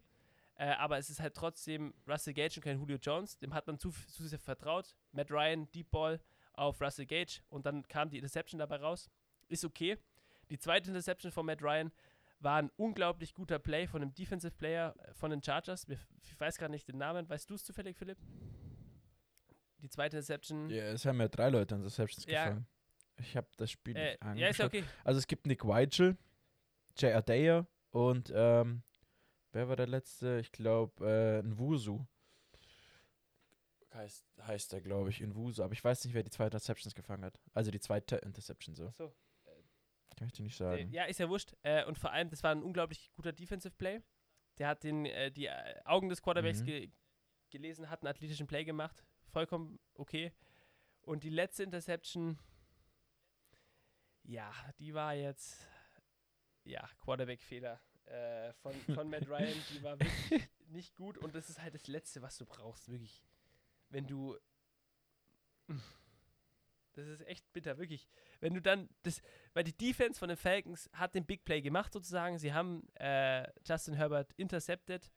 [0.56, 3.38] äh, aber es ist halt trotzdem Russell Gage und kein Julio Jones.
[3.40, 4.96] Dem hat man zu, zu sehr vertraut.
[5.12, 6.20] Matt Ryan, Deep Ball
[6.54, 9.10] auf Russell Gage und dann kam die Interception dabei raus.
[9.48, 9.98] Ist okay.
[10.50, 11.92] Die zweite Interception von Matt Ryan
[12.40, 15.88] war ein unglaublich guter Play von einem Defensive Player äh, von den Chargers.
[16.24, 17.30] Ich weiß gerade nicht den Namen.
[17.30, 18.18] Weißt du es zufällig, Philipp?
[19.82, 20.70] Die zweite Interception.
[20.70, 22.46] Ja, es haben ja drei Leute Interceptions Ja.
[22.46, 22.68] gefangen.
[23.22, 24.66] Ich habe das Spiel Äh, nicht ja, ist ja angeschaut.
[24.68, 24.84] okay.
[25.04, 26.18] Also es gibt Nick Weigel,
[26.98, 28.84] Jay Adair und ähm,
[29.52, 30.40] wer war der letzte?
[30.40, 32.06] Ich glaube äh, Nwusu.
[33.94, 35.64] Heißt, heißt er, glaube ich, Nwusu.
[35.64, 37.40] Aber ich weiß nicht, wer die zwei Interceptions gefangen hat.
[37.54, 38.88] Also die zweite Interception so.
[38.88, 39.14] Achso.
[40.16, 40.92] Kann ich dir nicht Äh, sagen.
[40.92, 41.54] Ja, ist ja wurscht.
[41.64, 44.02] Äh, und vor allem, das war ein unglaublich guter Defensive Play.
[44.60, 46.66] Der hat den, äh, die äh, Augen des Quarterbacks Mhm.
[46.66, 46.92] ge
[47.50, 49.04] gelesen, hat einen athletischen Play gemacht.
[49.28, 50.32] Vollkommen okay.
[51.02, 52.38] Und die letzte Interception,
[54.32, 55.68] ja, die war jetzt,
[56.64, 59.54] ja, Quarterback-Fehler äh, von, von Matt Ryan.
[59.72, 61.18] Die war wirklich nicht gut.
[61.18, 63.22] Und das ist halt das Letzte, was du brauchst, wirklich.
[63.90, 64.38] Wenn du.
[66.94, 68.08] Das ist echt bitter, wirklich.
[68.40, 69.22] Wenn du dann das,
[69.54, 72.38] weil die Defense von den Falcons hat den Big Play gemacht sozusagen.
[72.38, 75.12] Sie haben äh, Justin Herbert intercepted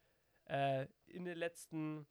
[0.47, 2.07] äh, in den letzten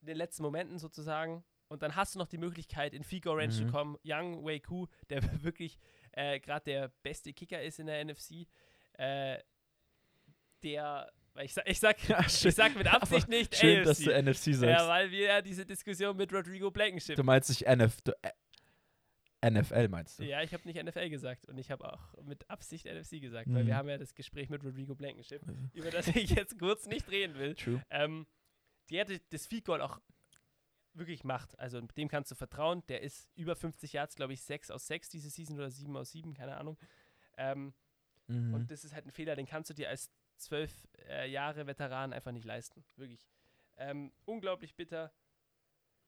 [0.00, 1.44] in den letzten Momenten sozusagen.
[1.68, 3.70] Und dann hast du noch die Möglichkeit, in Figo Range zu Mhm.
[3.70, 3.96] kommen.
[4.04, 5.78] Young Wei Ku, der wirklich
[6.12, 8.46] äh, gerade der beste Kicker ist in der NFC.
[8.94, 9.38] Äh,
[10.62, 13.84] der, weil ich sag, ich sag, Ja, ich sag mit Absicht nicht Schön, AFC.
[13.84, 14.62] dass du NFC sagst.
[14.62, 19.50] ja, weil wir ja diese Diskussion mit Rodrigo Blankenship du meinst nicht NF, du, äh,
[19.50, 20.24] NFL meinst du?
[20.24, 23.62] Ja, ich habe nicht NFL gesagt und ich habe auch mit Absicht NFC gesagt, weil
[23.64, 23.66] Mhm.
[23.66, 27.08] wir haben ja das Gespräch mit Rodrigo Blankenship, Also, über das ich jetzt kurz nicht
[27.10, 27.54] reden will.
[27.54, 27.82] True.
[27.90, 28.26] Ähm,
[28.88, 30.00] die hätte das Field Goal auch
[30.96, 31.58] wirklich macht.
[31.58, 32.82] Also dem kannst du vertrauen.
[32.88, 36.12] Der ist über 50 Yards, glaube ich, 6 aus 6 diese Season oder 7 aus
[36.12, 36.78] 7, keine Ahnung.
[37.36, 37.74] Ähm,
[38.28, 38.54] Mhm.
[38.54, 42.12] Und das ist halt ein Fehler, den kannst du dir als 12 äh, Jahre Veteran
[42.12, 42.84] einfach nicht leisten.
[42.96, 43.26] Wirklich.
[43.76, 45.12] Ähm, unglaublich bitter.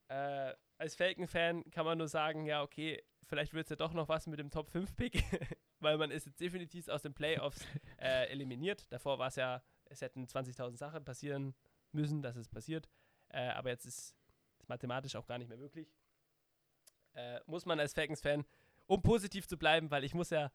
[0.09, 4.09] Äh, als Falcon-Fan kann man nur sagen, ja, okay, vielleicht wird es ja doch noch
[4.09, 5.23] was mit dem Top-5-Pick,
[5.81, 7.67] weil man ist jetzt definitiv aus den Playoffs
[7.99, 8.91] äh, eliminiert.
[8.93, 11.55] Davor war es ja, es hätten 20.000 Sachen passieren
[11.93, 12.89] müssen, dass es passiert.
[13.29, 14.17] Äh, aber jetzt ist
[14.69, 15.93] mathematisch auch gar nicht mehr möglich.
[17.15, 18.45] Äh, muss man als Falcons-Fan,
[18.87, 20.51] um positiv zu bleiben, weil ich muss ja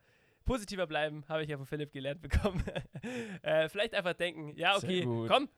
[0.46, 2.64] positiver bleiben, habe ich ja von Philipp gelernt bekommen.
[3.42, 5.50] äh, vielleicht einfach denken, ja, okay, komm,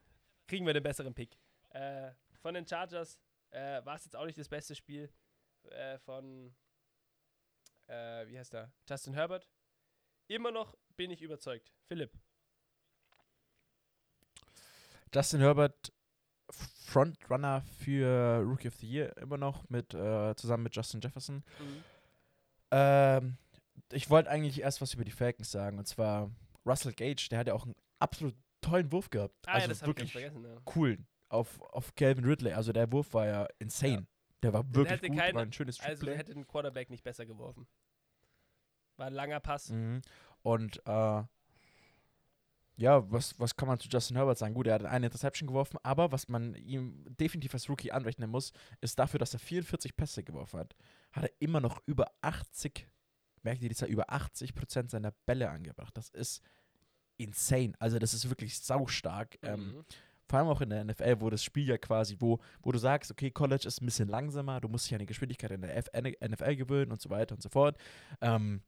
[0.47, 1.37] kriegen wir den besseren Pick.
[1.69, 3.19] Äh, von den Chargers
[3.51, 5.09] äh, war es jetzt auch nicht das beste Spiel
[5.63, 6.55] äh, von,
[7.87, 9.47] äh, wie heißt der, Justin Herbert.
[10.27, 11.71] Immer noch bin ich überzeugt.
[11.85, 12.11] Philipp.
[15.13, 15.93] Justin Herbert,
[16.49, 21.43] Frontrunner für Rookie of the Year, immer noch mit, äh, zusammen mit Justin Jefferson.
[22.71, 23.37] Ähm,
[23.91, 26.31] ich wollte eigentlich erst was über die Falcons sagen, und zwar
[26.65, 29.35] Russell Gage, der hat ja auch einen absolut tollen Wurf gehabt.
[29.45, 30.43] Ah, also ja, wirklich vergessen.
[30.43, 30.57] Ja.
[30.65, 32.53] coolen auf, auf Calvin Ridley.
[32.53, 34.07] Also der Wurf war ja insane.
[34.41, 36.17] Der war wirklich hätte gut, keine- war ein schönes Also Trickplay.
[36.17, 37.67] hätte ein Quarterback nicht besser geworfen.
[38.97, 39.69] War ein langer Pass.
[39.69, 40.01] Mhm.
[40.41, 41.23] Und äh,
[42.77, 44.53] ja, was, was kann man zu Justin Herbert sagen?
[44.53, 48.51] Gut, er hat eine Interception geworfen, aber was man ihm definitiv als Rookie anrechnen muss,
[48.81, 50.75] ist dafür, dass er 44 Pässe geworfen hat,
[51.13, 52.87] hat er immer noch über 80,
[53.43, 55.95] merkt ihr die Zahl, über 80 Prozent seiner Bälle angebracht.
[55.95, 56.41] Das ist
[57.17, 57.73] insane.
[57.79, 59.37] Also das ist wirklich saustark.
[59.41, 59.85] Ähm, Mhm.
[60.27, 63.11] vor allem auch in der NFL, wo das Spiel ja quasi, wo, wo du sagst,
[63.11, 65.87] okay, College ist ein bisschen langsamer, du musst dich an die Geschwindigkeit in der F
[65.93, 67.77] NFL gewöhnen und so weiter und so fort.
[68.21, 68.61] Ähm,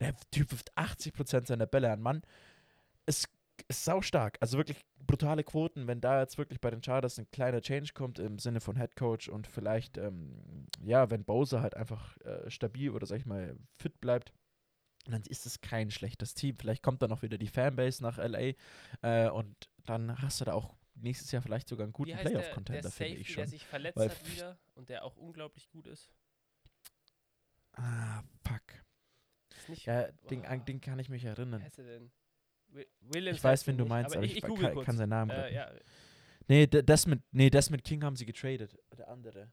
[0.00, 2.22] der Typ wirft 80% seiner Bälle an Mann.
[3.06, 3.28] Ist,
[3.68, 4.36] ist saustark.
[4.40, 8.18] Also wirklich brutale Quoten, wenn da jetzt wirklich bei den Chargers ein kleiner Change kommt
[8.18, 12.90] im Sinne von Head Coach und vielleicht, ähm, ja, wenn Bowser halt einfach äh, stabil
[12.90, 14.32] oder sag ich mal fit bleibt,
[15.06, 16.56] dann ist es kein schlechtes Team.
[16.56, 18.52] Vielleicht kommt dann auch wieder die Fanbase nach LA
[19.02, 22.22] äh, und dann hast du da auch nächstes Jahr vielleicht sogar einen guten Wie der,
[22.22, 23.46] der Playoff-Contender, finde ich der schon.
[23.46, 26.12] sich verletzt Weil hat wieder und der auch unglaublich gut ist?
[27.72, 28.62] Ah, fuck.
[29.56, 31.62] Ist nicht, Ja, den, an den kann ich mich Wie erinnern.
[31.62, 32.12] heißt er denn?
[32.72, 34.86] Wi- Williams Ich weiß, wen du meinst, aber ich, ich, kann, google kurz.
[34.86, 35.70] kann seinen Namen äh, ja,
[36.48, 38.76] Nee, D- Desmond, nee, Desmond King haben sie getradet.
[38.98, 39.52] Der andere.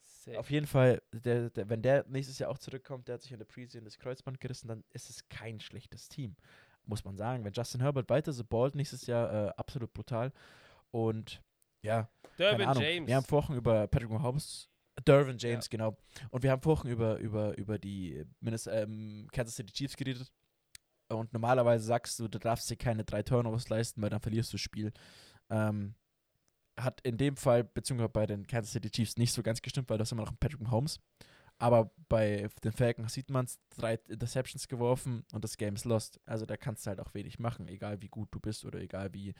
[0.00, 0.38] safe.
[0.38, 3.38] Auf jeden Fall, der, der, wenn der nächstes Jahr auch zurückkommt, der hat sich in
[3.38, 6.36] der Preseason das Kreuzband gerissen, dann ist es kein schlechtes Team.
[6.86, 7.44] Muss man sagen.
[7.44, 10.32] Wenn Justin Herbert weiter so ballt nächstes Jahr, äh, absolut brutal.
[10.90, 11.42] Und
[11.82, 12.68] ja, Derwin.
[12.80, 13.08] James.
[13.08, 14.68] Wir haben vorhin über Patrick Mahomes,
[15.06, 15.96] Dervin James, genau.
[16.30, 20.30] Und wir haben vorhin über, über, über die Minnes ähm, Kansas City Chiefs geredet.
[21.08, 24.56] Und normalerweise sagst du, du darfst dir keine drei Turnovers leisten, weil dann verlierst du
[24.56, 24.92] das Spiel.
[25.50, 25.94] Ähm,
[26.78, 29.98] hat in dem Fall, beziehungsweise bei den Kansas City Chiefs, nicht so ganz gestimmt, weil
[29.98, 31.00] das immer noch ein Patrick Mahomes.
[31.58, 36.20] Aber bei den Falcons sieht man es, drei Interceptions geworfen und das Game ist lost.
[36.26, 39.14] Also da kannst du halt auch wenig machen, egal wie gut du bist oder egal
[39.14, 39.34] wie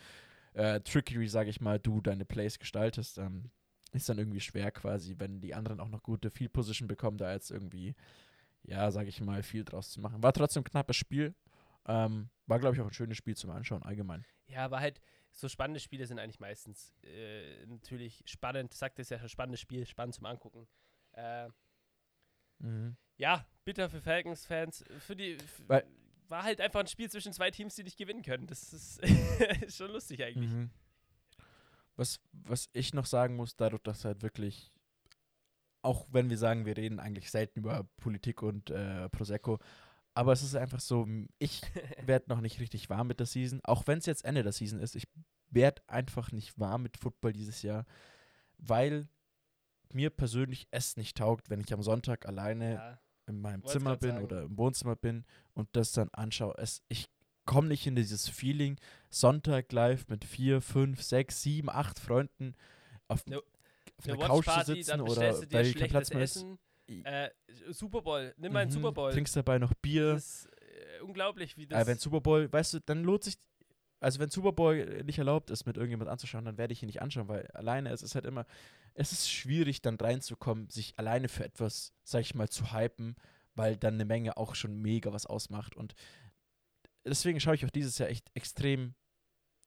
[0.52, 3.18] äh, trickery, sage ich mal, du deine Plays gestaltest.
[3.18, 3.50] Ähm,
[3.92, 7.32] ist dann irgendwie schwer quasi, wenn die anderen auch noch gute Field Position bekommen, da
[7.32, 7.94] jetzt irgendwie,
[8.62, 10.22] ja, sage ich mal, viel draus zu machen.
[10.22, 11.34] War trotzdem ein knappes Spiel.
[11.86, 14.24] Ähm, war, glaube ich, auch ein schönes Spiel zum Anschauen, allgemein.
[14.46, 15.00] Ja, aber halt,
[15.32, 18.72] so spannende Spiele sind eigentlich meistens äh, natürlich spannend.
[18.74, 20.66] Sagt es ja schon, spannendes Spiel, spannend zum Angucken.
[21.12, 21.48] Äh,
[23.16, 24.84] ja, bitter für Falcons-Fans.
[25.00, 25.84] Für die Weil-
[26.28, 28.46] war halt einfach ein Spiel zwischen zwei Teams, die nicht gewinnen können.
[28.46, 28.98] Das ist,
[29.66, 30.50] ist schon lustig eigentlich.
[30.50, 30.70] Mhm.
[31.96, 34.72] Was, was ich noch sagen muss, dadurch, dass halt wirklich,
[35.82, 39.58] auch wenn wir sagen, wir reden eigentlich selten über Politik und äh, Prosecco,
[40.14, 41.06] aber es ist einfach so,
[41.38, 41.60] ich
[42.06, 44.78] werde noch nicht richtig warm mit der Season, auch wenn es jetzt Ende der Season
[44.80, 45.08] ist, ich
[45.50, 47.84] werde einfach nicht warm mit Football dieses Jahr,
[48.58, 49.08] weil
[49.92, 53.96] mir persönlich es nicht taugt, wenn ich am Sonntag alleine Ja, in meinem Wollt's Zimmer
[53.96, 54.24] bin sagen.
[54.24, 55.24] oder im Wohnzimmer bin
[55.54, 56.54] und das dann anschaue.
[56.58, 57.08] Es, ich
[57.44, 58.76] komme nicht in dieses Feeling,
[59.10, 62.54] Sonntag live mit vier, fünf, sechs, sieben, acht Freunden
[63.08, 63.38] auf, Ne-
[63.98, 66.44] auf eine einer Couch zu sitzen oder weil kein Platz mehr ist.
[66.86, 67.30] Äh,
[67.70, 69.12] Super Bowl, nimm mal einen Mhm, Super Bowl.
[69.12, 70.12] Trinkst dabei noch Bier.
[70.14, 71.82] Das ist äh, unglaublich, wie das.
[71.82, 73.36] Äh, wenn Super Bowl, weißt du, dann lohnt sich,
[74.00, 77.00] also wenn Super Bowl nicht erlaubt ist, mit irgendjemand anzuschauen, dann werde ich ihn nicht
[77.00, 78.46] anschauen, weil alleine es ist halt immer,
[78.94, 83.16] es ist schwierig dann reinzukommen, sich alleine für etwas, sag ich mal, zu hypen,
[83.54, 85.94] weil dann eine Menge auch schon mega was ausmacht und
[87.04, 88.94] deswegen schaue ich auch dieses Jahr echt extrem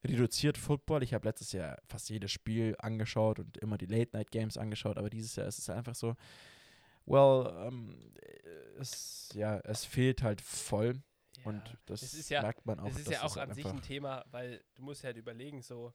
[0.03, 1.03] reduziert Football.
[1.03, 5.36] Ich habe letztes Jahr fast jedes Spiel angeschaut und immer die Late-Night-Games angeschaut, aber dieses
[5.36, 6.15] Jahr ist es einfach so,
[7.08, 8.13] well, ähm,
[8.80, 11.02] es, ja, es fehlt halt voll
[11.38, 11.43] ja.
[11.46, 12.88] und das ja- merkt man auch.
[12.89, 15.93] Das ist ja auch halt an sich ein Thema, weil du musst halt überlegen, so.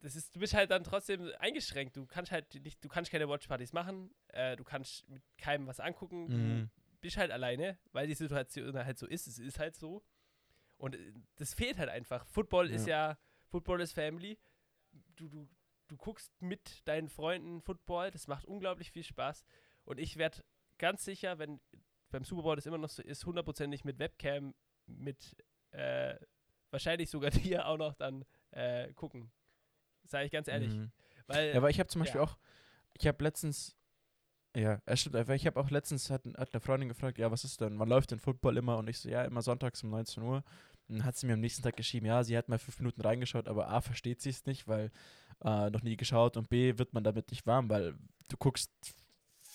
[0.00, 1.96] Das ist, du bist halt dann trotzdem eingeschränkt.
[1.96, 5.80] Du kannst halt nicht, du kannst keine Watchpartys machen, äh, du kannst mit keinem was
[5.80, 6.70] angucken, Mhm.
[6.90, 9.26] du bist halt alleine, weil die Situation halt so ist.
[9.26, 10.04] Es ist halt so.
[10.76, 12.26] Und äh, das fehlt halt einfach.
[12.26, 14.38] Football ist ja, Football ist Family.
[15.16, 15.48] Du, du,
[15.88, 19.44] du guckst mit deinen Freunden Football, das macht unglaublich viel Spaß.
[19.84, 20.42] Und ich werde
[20.78, 21.60] ganz sicher, wenn
[22.10, 24.54] beim Super Bowl das immer noch so ist, hundertprozentig mit Webcam,
[24.86, 25.36] mit
[25.72, 26.16] äh,
[26.70, 29.30] wahrscheinlich sogar dir auch noch dann äh, gucken.
[30.04, 30.74] Sage ich ganz ehrlich.
[30.74, 30.92] Mhm.
[31.26, 32.26] Weil, Ja, aber ich habe zum Beispiel ja.
[32.26, 32.38] auch,
[32.94, 33.76] ich habe letztens
[34.54, 35.34] Ja, es stimmt einfach.
[35.34, 38.10] Ich habe auch letztens, hat, hat eine Freundin gefragt, ja, was ist denn, wann läuft
[38.10, 38.78] denn Football immer?
[38.78, 40.44] Und ich so, ja, immer sonntags um 19 Uhr.
[40.88, 43.00] Und dann hat sie mir am nächsten Tag geschrieben, ja, sie hat mal fünf Minuten
[43.00, 44.90] reingeschaut, aber A, versteht sie es nicht, weil
[45.42, 47.94] äh, noch nie geschaut und B, wird man damit nicht warm, weil
[48.28, 48.70] du guckst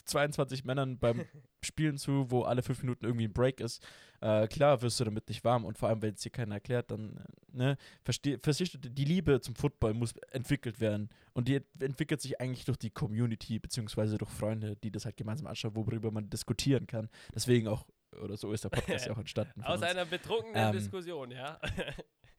[0.05, 1.25] 22 Männern beim
[1.63, 3.85] Spielen zu, wo alle fünf Minuten irgendwie ein Break ist.
[4.21, 6.91] Äh, klar wirst du damit nicht warm und vor allem, wenn es dir keiner erklärt,
[6.91, 12.21] dann, ne, versteh, verstehst du, die Liebe zum Football muss entwickelt werden und die entwickelt
[12.21, 16.29] sich eigentlich durch die Community, beziehungsweise durch Freunde, die das halt gemeinsam anschauen, worüber man
[16.29, 17.09] diskutieren kann.
[17.33, 17.85] Deswegen auch,
[18.21, 19.61] oder so ist der Podcast ja auch entstanden.
[19.63, 19.83] Aus uns.
[19.83, 21.59] einer betrunkenen Ähm, Diskussion, ja.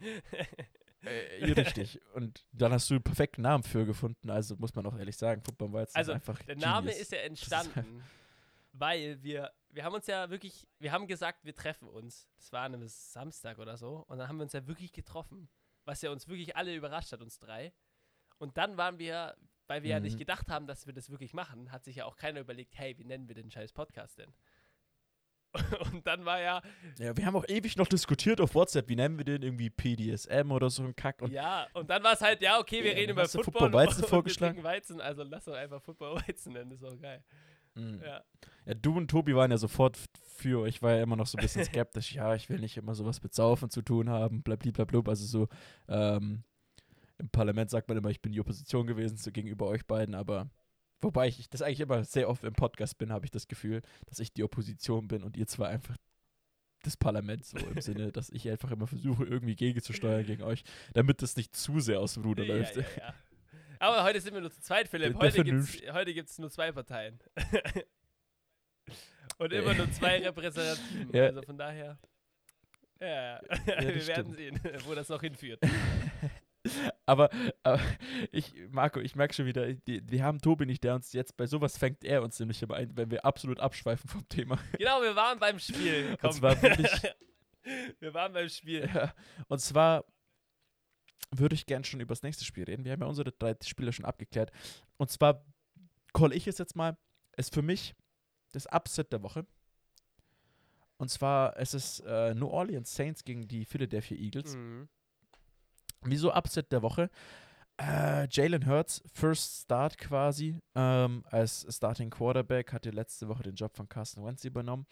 [1.05, 2.01] Äh, ja, richtig.
[2.15, 4.31] Und dann hast du einen perfekten Namen für gefunden.
[4.31, 6.41] Also muss man auch ehrlich sagen, Football war jetzt Also, einfach.
[6.43, 7.03] Der Name genius.
[7.03, 8.03] ist ja entstanden,
[8.73, 12.29] weil wir, wir haben uns ja wirklich, wir haben gesagt, wir treffen uns.
[12.37, 14.05] Das war an einem Samstag oder so.
[14.09, 15.49] Und dann haben wir uns ja wirklich getroffen.
[15.85, 17.73] Was ja uns wirklich alle überrascht hat, uns drei.
[18.39, 19.37] Und dann waren wir,
[19.67, 20.19] weil wir ja nicht Mhm.
[20.21, 23.05] gedacht haben, dass wir das wirklich machen, hat sich ja auch keiner überlegt, hey, wie
[23.05, 24.33] nennen wir den scheiß Podcast denn?
[25.93, 26.63] Und dann war ja,
[26.99, 28.89] Ja, wir haben auch ewig noch diskutiert auf WhatsApp.
[28.89, 29.43] Wie nennen wir den?
[29.43, 31.23] Irgendwie PDSM oder so ein Kack.
[31.23, 33.73] Und ja, und dann war es halt, ja, okay, wir Ja, reden über Football, Football
[33.73, 34.63] Weizen vorgeschlagen.
[34.63, 37.23] Weizen, also lass doch einfach Football Weizen nennen, ist auch geil.
[37.75, 38.01] Mhm.
[38.05, 38.23] Ja.
[38.67, 39.99] Ja, du und Tobi waren ja sofort
[40.37, 40.67] für.
[40.67, 42.13] Ich war ja immer noch so ein bisschen skeptisch.
[42.15, 44.43] ja, ich will nicht immer sowas mit Saufen zu tun haben.
[44.43, 45.11] Blablabla.
[45.11, 45.49] Also so,
[45.89, 46.45] ähm,
[47.19, 50.49] im Parlament sagt man immer, ich bin die Opposition gewesen so gegenüber euch beiden, aber
[51.03, 54.19] wobei ich das eigentlich immer sehr oft im Podcast bin, habe ich das Gefühl, dass
[54.19, 55.97] ich die Opposition bin und ihr zwar einfach
[56.83, 60.63] das Parlament so im Sinne, dass ich einfach immer versuche, irgendwie gegenzusteuern gegen euch,
[60.95, 62.77] damit das nicht zu sehr aus dem Ruder Ja, läuft.
[62.77, 63.15] ja, ja.
[63.79, 65.15] Aber heute sind wir nur zu zweit, Philipp.
[65.19, 65.43] Heute
[66.15, 67.19] gibt es nur zwei Parteien.
[69.39, 71.15] Und immer nur zwei Repräsentativen.
[71.15, 71.99] Also von daher.
[73.01, 75.61] Ja, wir das werden sehen, wo das noch hinführt.
[77.07, 77.31] Aber,
[77.63, 77.81] aber
[78.33, 81.79] ich, Marco, ich merke schon wieder, wir haben Tobi nicht, der uns jetzt bei sowas
[81.79, 84.59] fängt er uns nämlich immer ein, wenn wir absolut abschweifen vom Thema.
[84.79, 86.17] Genau, wir waren beim Spiel.
[86.21, 86.31] Komm.
[86.31, 86.91] Und zwar wirklich,
[88.01, 88.89] wir waren beim Spiel.
[88.95, 89.15] ja,
[89.49, 90.05] und zwar
[91.31, 92.85] würde ich gern schon über das nächste Spiel reden.
[92.85, 94.51] Wir haben ja unsere drei Spiele schon abgeklärt.
[94.97, 95.45] Und zwar
[96.13, 96.97] call ich es jetzt mal,
[97.37, 97.95] ist für mich
[98.53, 99.47] das Upset der Woche.
[100.97, 104.57] Und zwar es ist äh, New Orleans Saints gegen die Philadelphia Eagles.
[104.57, 104.89] Mhm.
[106.05, 107.11] Wieso Upset der Woche?
[107.77, 113.75] Äh, Jalen Hurts, First Start quasi, ähm, als Starting Quarterback, hatte letzte Woche den Job
[113.75, 114.87] von Carson Wentz übernommen.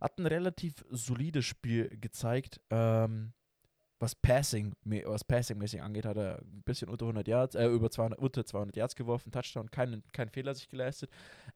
[0.00, 2.60] Hat ein relativ solides Spiel gezeigt.
[2.68, 3.32] Ähm,
[3.98, 8.18] was Passing, was Passing-mäßig angeht, hat er ein bisschen unter 100 Yards, äh, über 200,
[8.18, 11.10] unter 200 Yards geworfen, Touchdown, keinen, keinen Fehler sich geleistet.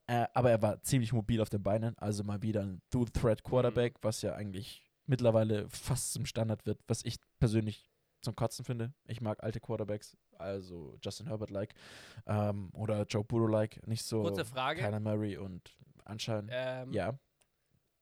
[0.07, 4.23] Äh, aber er war ziemlich mobil auf den Beinen, also mal wieder ein Dual-Threat-Quarterback, was
[4.23, 7.88] ja eigentlich mittlerweile fast zum Standard wird, was ich persönlich
[8.21, 8.93] zum Kotzen finde.
[9.07, 11.75] Ich mag alte Quarterbacks, also Justin Herbert-like
[12.27, 14.81] ähm, oder Joe Burrow-like, nicht so Kurze Frage.
[14.81, 16.51] Kyler Murray und anscheinend.
[16.53, 17.19] Ähm, ja,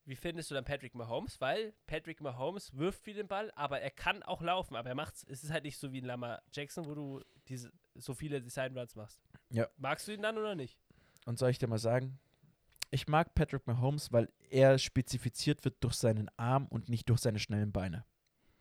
[0.05, 1.41] Wie findest du dann Patrick Mahomes?
[1.41, 5.25] Weil Patrick Mahomes wirft viel den Ball, aber er kann auch laufen, aber er macht's.
[5.29, 8.77] Es ist halt nicht so wie ein Lamar Jackson, wo du diese, so viele Design
[8.77, 9.21] Runs machst.
[9.51, 9.69] Ja.
[9.77, 10.79] Magst du ihn dann oder nicht?
[11.27, 12.19] und soll ich dir mal sagen,
[12.91, 17.41] ich mag Patrick Mahomes, weil er spezifiziert wird durch seinen Arm und nicht durch seine
[17.41, 18.07] schnellen Beine.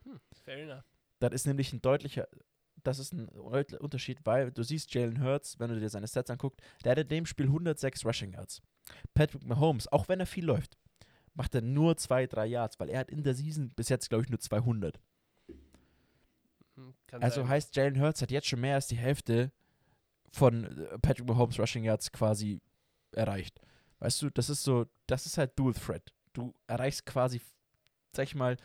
[0.04, 0.84] Hm, fair enough.
[1.20, 2.28] Das ist nämlich ein deutlicher,
[2.84, 6.60] das ist ein Unterschied, weil du siehst Jalen Hurts, wenn du dir seine Stats anguckst,
[6.84, 8.62] der hat in dem Spiel 106 Rushing Yards.
[9.14, 10.78] Patrick Mahomes, auch wenn er viel läuft,
[11.34, 14.24] macht er nur 2, 3 Yards, weil er hat in der Season bis jetzt, glaube
[14.24, 15.00] ich, nur 200.
[16.76, 17.50] Hm, kann Also sein.
[17.50, 19.52] heißt, Jalen Hurts hat jetzt schon mehr als die Hälfte
[20.32, 22.62] von äh, Patrick Mahomes Rushing Yards quasi
[23.12, 23.60] erreicht.
[24.00, 26.14] Weißt du, das ist so, das ist halt Dual Threat.
[26.34, 27.42] Du erreichst quasi,
[28.14, 28.58] sag ich mal,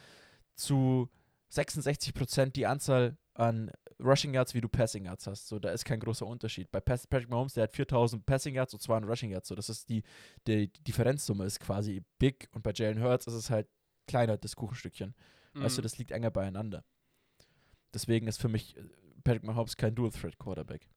[0.56, 1.08] zu
[1.50, 5.48] 66% die Anzahl an Rushing Yards, wie du Passing Yards hast.
[5.48, 6.70] So, da ist kein großer Unterschied.
[6.70, 9.48] Bei Patrick Mahomes, der hat 4000 Passing Yards und 200 Rushing Yards.
[9.48, 10.02] So, das ist die,
[10.46, 13.68] die, die Differenzsumme ist quasi big und bei Jalen Hurts ist es halt
[14.06, 15.14] kleiner, das Kuchenstückchen.
[15.54, 15.84] Weißt du, Mhm.
[15.84, 16.84] das liegt enger beieinander.
[17.92, 18.82] Deswegen ist für mich äh,
[19.24, 20.88] Patrick Mahomes kein Dual-Threat-Quarterback.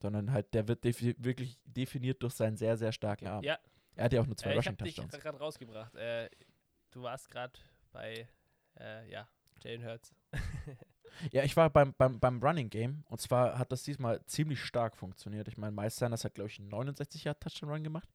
[0.00, 3.44] Sondern halt, der wird defi wirklich definiert durch seinen sehr, sehr starken Arm.
[3.44, 3.58] Ja,
[3.94, 5.94] Er hat ja auch nur zwei äh, ich habe dich gerade rausgebracht.
[5.94, 6.28] Äh,
[6.90, 7.52] du warst gerade
[7.92, 8.28] bei,
[8.80, 9.28] äh, ja,
[9.64, 10.14] Jalen Hurts.
[11.30, 14.96] Ja, ich war beim, beim, beim Running Game und zwar hat das diesmal ziemlich stark
[14.96, 15.46] funktioniert.
[15.48, 18.08] Ich meine, Miles Sanders hat, glaube ich, einen 69 Yard Touchdown Run gemacht.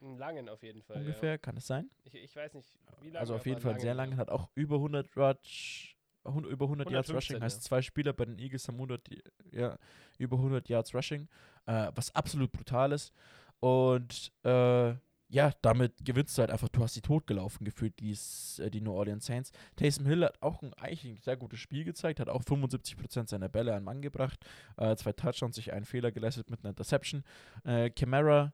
[0.00, 0.98] Einen langen auf jeden Fall.
[0.98, 1.90] ungefähr, kann es sein?
[2.04, 2.10] Ja.
[2.12, 2.68] Ich, ich weiß nicht,
[3.00, 3.18] wie lange.
[3.18, 7.08] Also auf jeden Fall sehr langen, lange, hat auch über 100 Rush, über 100 Yards
[7.08, 7.62] 115, Rushing, heißt ja.
[7.62, 9.08] zwei Spieler bei den Eagles haben 100,
[9.52, 9.78] ja,
[10.18, 11.28] über 100 Yards Rushing,
[11.66, 13.12] äh, was absolut brutal ist.
[13.60, 14.94] Und äh,
[15.34, 18.92] ja, damit gewinnst du halt einfach, du hast die totgelaufen gefühlt, dies, äh, die New
[18.92, 19.50] Orleans Saints.
[19.74, 23.48] Taysom Hill hat auch ein, eigentlich ein sehr gutes Spiel gezeigt, hat auch 75% seiner
[23.48, 24.38] Bälle an Mann gebracht,
[24.76, 27.24] äh, zwei Touchdowns, sich einen Fehler geleistet mit einer Interception.
[27.64, 28.52] Äh, Camara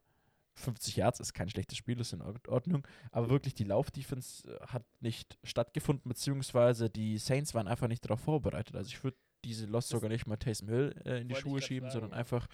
[0.55, 2.87] 50 Yards ist kein schlechtes Spiel, ist in Ordnung.
[3.13, 8.21] Aber wirklich die Laufdefense äh, hat nicht stattgefunden, beziehungsweise die Saints waren einfach nicht darauf
[8.21, 8.75] vorbereitet.
[8.75, 11.91] Also ich würde diese Das- sogar nicht mal Taysom Hill äh, in die Schuhe schieben,
[11.91, 12.21] sondern fragen.
[12.21, 12.47] einfach.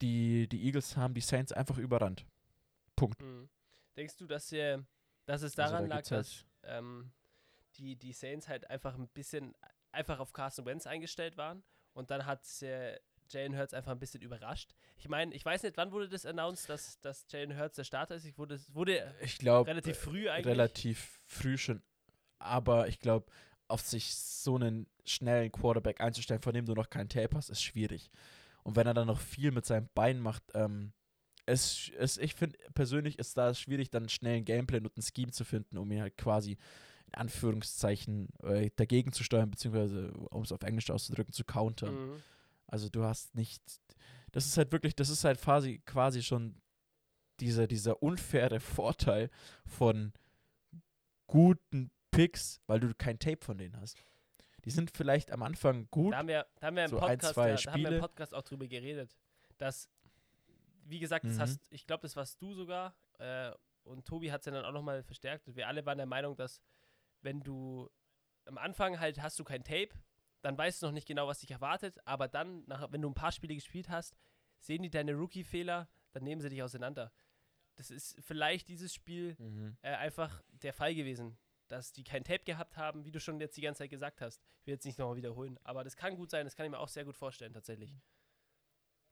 [0.00, 2.24] Die, die Eagles haben die Saints einfach überrannt.
[2.96, 3.20] Punkt.
[3.22, 3.48] Mhm.
[3.96, 4.84] Denkst du, dass, wir,
[5.26, 7.12] dass es Also daran da lag, halt- dass ähm,
[7.76, 9.54] die, die Saints halt einfach ein bisschen
[9.92, 12.98] einfach auf Carson Wentz eingestellt waren und dann hat äh,
[13.30, 14.74] Jalen Hurts einfach ein bisschen überrascht?
[14.96, 18.16] Ich meine, ich weiß nicht, wann wurde das announced, dass, dass Jalen Hurts der Starter
[18.16, 18.24] ist?
[18.26, 20.46] Ich wurde, wurde Ich glaube, relativ früh eigentlich.
[20.52, 21.82] relativ früh schon.
[22.38, 23.26] Aber ich glaube,
[23.68, 27.62] auf sich so einen schnellen Quarterback einzustellen, von dem du noch keinen Tape hast, ist
[27.62, 28.10] schwierig.
[28.64, 30.92] Und wenn er dann noch viel mit seinem Bein macht, ähm,
[31.46, 35.30] es, es, ich finde persönlich ist da schwierig, dann schnell einen Gameplan und ein Scheme
[35.30, 36.56] zu finden, um ihn halt quasi
[37.06, 41.94] in Anführungszeichen äh, dagegen zu steuern, beziehungsweise, um es auf Englisch auszudrücken, zu countern.
[41.94, 42.22] Mhm.
[42.66, 43.62] Also du hast nicht,
[44.32, 46.56] das ist halt wirklich, das ist halt quasi, quasi schon
[47.40, 49.30] dieser, dieser unfaire Vorteil
[49.66, 50.12] von
[51.26, 53.98] guten Picks, weil du kein Tape von denen hast.
[54.64, 57.18] Die sind vielleicht am Anfang gut, Da haben wir, da haben wir im So ein,
[57.18, 58.00] Podcast, zwei ja, da haben wir im Spiele.
[58.00, 59.16] Podcast auch drüber geredet,
[59.58, 59.88] dass,
[60.84, 61.40] wie gesagt, das Mhm.
[61.40, 63.52] hast, ich glaube, das warst du sogar äh,
[63.84, 65.46] und Tobi hat es ja dann auch nochmal verstärkt.
[65.46, 66.60] Und wir alle waren der Meinung, dass
[67.20, 67.90] wenn du
[68.46, 69.90] am Anfang halt hast du kein Tape,
[70.42, 73.14] dann weißt du noch nicht genau, was dich erwartet, aber dann, nach, wenn du ein
[73.14, 74.14] paar Spiele gespielt hast,
[74.58, 77.12] sehen die deine Rookie-Fehler, dann nehmen sie dich auseinander.
[77.76, 79.36] Das ist vielleicht dieses Spiel
[79.82, 81.36] äh, einfach der Fall gewesen,
[81.68, 84.42] dass die kein Tape gehabt haben, wie du schon jetzt die ganze Zeit gesagt hast.
[84.60, 86.78] Ich will jetzt nicht nochmal wiederholen, aber das kann gut sein, das kann ich mir
[86.78, 87.94] auch sehr gut vorstellen, tatsächlich.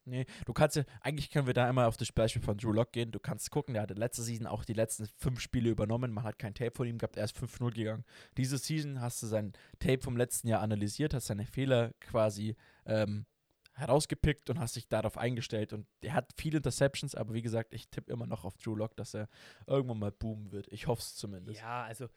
[0.05, 2.93] Nee, du kannst ja, eigentlich können wir da immer auf das Beispiel von Drew Lock
[2.93, 3.13] gehen.
[3.13, 6.13] Du kannst gucken, der hatte letzte Season auch die letzten fünf Spiele übernommen.
[6.13, 8.05] Man hat kein Tape von ihm gehabt, er ist 5-0 gegangen.
[8.37, 13.27] Diese Season hast du sein Tape vom letzten Jahr analysiert, hast seine Fehler quasi ähm,
[13.75, 15.73] herausgepickt und hast dich darauf eingestellt.
[15.73, 18.97] Und er hat viele Interceptions, aber wie gesagt, ich tippe immer noch auf Drew Lock,
[18.97, 19.29] dass er
[19.69, 20.67] irgendwann mal boomen wird.
[20.73, 21.61] Ich hoffe es zumindest.
[21.61, 22.09] Ja, also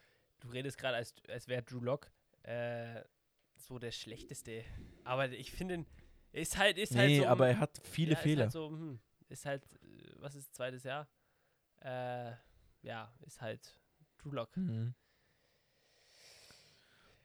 [0.46, 2.10] du redest gerade, als, als wäre Drew Lock
[2.42, 3.02] äh,
[3.56, 4.64] so der schlechteste.
[5.04, 5.84] Aber ich finde,
[6.32, 7.26] ist halt, ist halt nee, so.
[7.26, 8.42] aber er hat viele ja, Ist Fehler.
[8.44, 11.08] halt so, hm, ist halt, äh, was ist zweites Jahr?
[11.80, 12.32] Äh,
[12.82, 13.78] ja, ist halt
[14.18, 14.56] Drew Lock.
[14.56, 14.94] Mhm.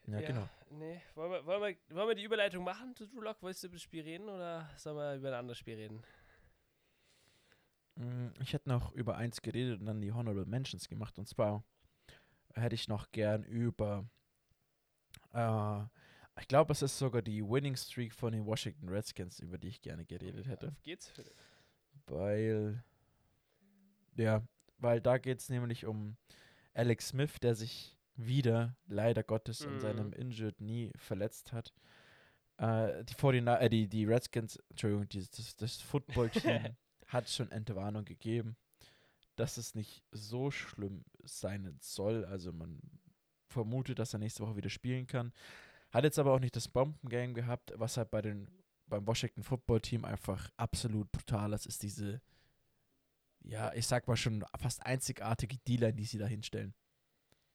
[0.08, 0.50] Ja, genau.
[0.72, 3.42] Nee, wollen wir, wollen, wir, wollen wir die Überleitung machen zu Drew Lock?
[3.42, 6.02] Wolltest du über das Spiel reden oder sollen wir über ein anderes Spiel reden?
[7.96, 11.18] Mm, Ich hätte noch über eins geredet und dann die Honorable Mentions gemacht.
[11.18, 11.64] Und zwar
[12.56, 14.06] hätte ich noch gern über,
[15.34, 15.82] äh,
[16.40, 19.82] ich glaube, es ist sogar die Winning Streak von den Washington Redskins, über die ich
[19.82, 20.70] gerne geredet hätte.
[20.70, 21.12] Auf geht's.
[22.08, 22.84] Weil,
[24.16, 24.42] ja,
[24.78, 26.18] weil da geht es nämlich um
[26.74, 29.80] Alex Smith, der sich wieder, leider Gottes, an Mhm.
[29.80, 31.74] seinem Injured Knee verletzt hat.
[32.58, 36.76] Äh, die, 49, äh, die, die Redskins, Entschuldigung, die, das, das Football-Team
[37.08, 38.56] hat schon Entwarnung gegeben,
[39.36, 42.26] dass es nicht so schlimm sein soll.
[42.26, 42.80] Also man
[43.48, 45.34] vermutet, dass er nächste Woche wieder spielen kann.
[45.92, 48.48] Hat jetzt aber auch nicht das Bombengame gehabt, was halt bei den
[48.92, 52.22] beim Washington Football Team einfach absolut brutal ist, ist diese,
[53.42, 56.76] ja, ich sag mal schon fast einzigartige D-Line, die sie da hinstellen.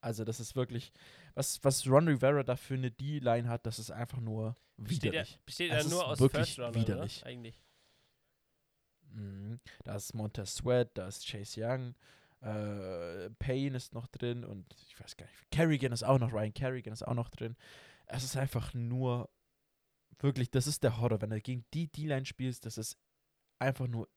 [0.00, 0.92] Also das ist wirklich,
[1.34, 5.38] was, was Ron Rivera da für eine D-Line hat, das ist einfach nur Besteht widerlich.
[5.44, 7.18] besteht Es ja nur ist aus wirklich First Runner, widerlich.
[7.18, 7.26] Oder?
[7.26, 7.62] Eigentlich.
[9.10, 9.60] Mhm.
[9.84, 11.94] Da ist Montez Sweat, da ist Chase Young,
[12.40, 16.54] äh, Payne ist noch drin und ich weiß gar nicht, Kerrigan ist auch noch, Ryan
[16.54, 17.56] Kerrigan ist auch noch drin.
[18.06, 19.28] Es ist einfach nur,
[20.18, 21.20] wirklich, das ist der Horror.
[21.20, 22.98] Wenn du gegen die D-Line spielst, das ist
[23.58, 24.08] einfach nur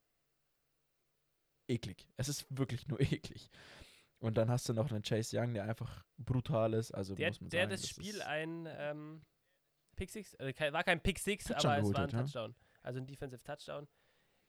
[1.67, 2.07] eklig.
[2.17, 3.49] Es ist wirklich nur eklig.
[4.19, 6.91] Und dann hast du noch einen Chase Young, der einfach brutal ist.
[6.91, 9.21] Also Der, muss man der sagen, das das Spiel ein ähm,
[9.95, 12.19] Pick Six, kein, war kein Pick Six, Touchdown aber es war ein hat, ja.
[12.21, 12.55] Touchdown.
[12.81, 13.87] Also ein Defensive Touchdown.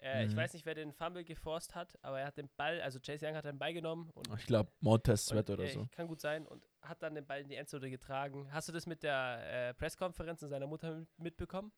[0.03, 0.37] Äh, Ich Mhm.
[0.37, 3.35] weiß nicht, wer den Fumble geforst hat, aber er hat den Ball, also Chase Young
[3.35, 5.87] hat den Ball genommen und ich glaube, Montez Sweat oder äh, so.
[5.93, 8.51] Kann gut sein und hat dann den Ball in die Endzone getragen.
[8.53, 11.71] Hast du das mit der äh, Pressekonferenz und seiner Mutter mit- mitbekommen?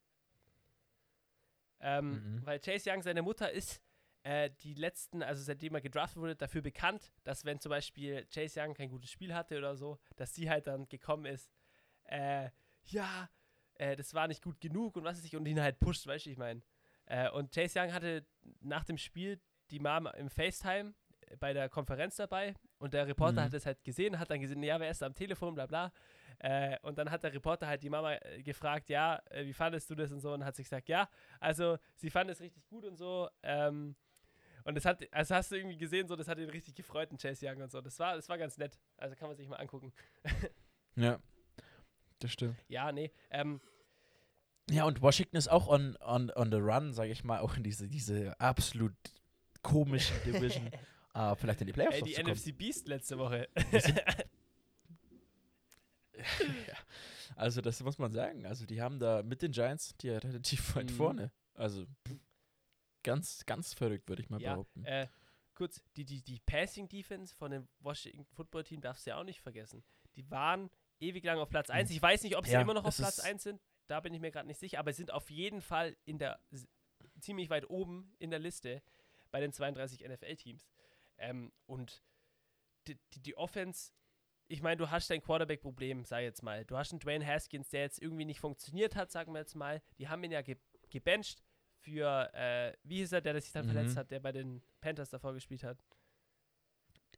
[1.81, 2.47] Ähm, Mhm.
[2.47, 3.83] Weil Chase Young, seine Mutter ist
[4.25, 8.61] äh, die letzten, also seitdem er gedraftet wurde, dafür bekannt, dass wenn zum Beispiel Chase
[8.61, 11.51] Young kein gutes Spiel hatte oder so, dass sie halt dann gekommen ist,
[12.05, 12.51] äh,
[12.85, 13.29] ja,
[13.75, 16.27] äh, das war nicht gut genug und was weiß ich, und ihn halt pusht, weißt
[16.27, 16.63] du, ich meine.
[17.07, 18.25] Äh, und Chase Young hatte
[18.61, 19.41] nach dem Spiel
[19.71, 20.95] die Mom im FaceTime
[21.29, 23.45] äh, bei der Konferenz dabei und der Reporter Mhm.
[23.47, 25.93] hat es halt gesehen, hat dann gesehen, ja, wer ist da am Telefon, bla bla.
[26.39, 29.89] Äh, und dann hat der Reporter halt die Mama äh, gefragt, ja, äh, wie fandest
[29.91, 31.09] du das und so und hat sich gesagt, ja,
[31.41, 33.29] also sie fand es richtig gut und so.
[33.43, 33.95] Ähm,
[34.65, 37.19] und das hat, also hast du irgendwie gesehen, so, das hat ihn richtig gefreut, den
[37.19, 37.81] Chase Young und so.
[37.81, 38.79] Das war, das war ganz nett.
[38.97, 39.93] Also kann man sich mal angucken.
[40.95, 41.19] Ja,
[42.19, 42.57] das stimmt.
[42.69, 43.11] Ja, nee.
[43.31, 43.61] Ähm,
[44.73, 47.63] Ja, und Washington ist auch on, on, on the run, sage ich mal, auch in
[47.63, 48.95] diese, diese absolut
[49.63, 50.71] komischen Division.
[51.15, 53.49] uh, vielleicht in die Playoffs Ey, die zu NFC Beast letzte Woche.
[56.69, 56.75] ja.
[57.37, 58.47] Also das muss man sagen.
[58.47, 60.95] Also die haben da mit den Giants die ja relativ weit Mhm.
[60.95, 61.33] vorne.
[61.55, 61.87] Also
[63.03, 64.85] ganz, ganz verrückt, würde ich mal ja, behaupten.
[64.85, 65.09] äh,
[65.55, 69.25] kurz, die, die, die Passing Defense von dem Washington Football Team darfst du ja auch
[69.25, 69.83] nicht vergessen.
[70.17, 70.71] Die waren
[71.01, 71.91] ewig lang auf Platz 1.
[71.91, 73.61] Ich weiß nicht, ob sie Ja, immer noch auf Platz ist- 1 sind.
[73.87, 76.41] Da bin ich mir gerade nicht sicher, aber sie sind auf jeden Fall in der
[77.21, 78.83] ziemlich weit oben in der Liste
[79.31, 80.69] bei den 32 NFL-Teams.
[81.19, 82.03] Ähm, und
[82.87, 83.93] die, die, die Offense,
[84.49, 86.65] ich meine, du hast dein Quarterback-Problem, sag jetzt mal.
[86.65, 89.83] Du hast einen Dwayne Haskins, der jetzt irgendwie nicht funktioniert hat, sagen wir jetzt mal.
[89.99, 90.57] Die haben ihn ja ge
[90.91, 91.43] gebencht
[91.79, 93.73] für, äh, wie hieß er, der sich dann Mhm.
[93.73, 95.83] verletzt hat, der bei den Panthers davor gespielt hat?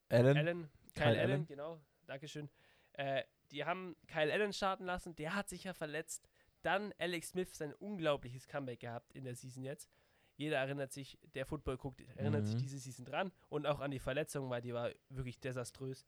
[0.09, 1.47] Allen, Allen, Kyle, Kyle Allen, Allen.
[1.47, 2.49] genau, Dankeschön.
[2.93, 6.29] Äh, die haben Kyle Allen starten lassen, der hat sich ja verletzt.
[6.65, 9.91] Dann Alex Smith sein unglaubliches Comeback gehabt in der Season jetzt.
[10.37, 12.59] Jeder erinnert sich, der Football guckt, erinnert sich Mhm.
[12.59, 16.05] diese Season dran und auch an die Verletzung, weil die war wirklich desaströs.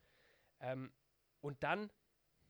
[0.60, 0.92] Ähm,
[1.42, 1.92] und dann,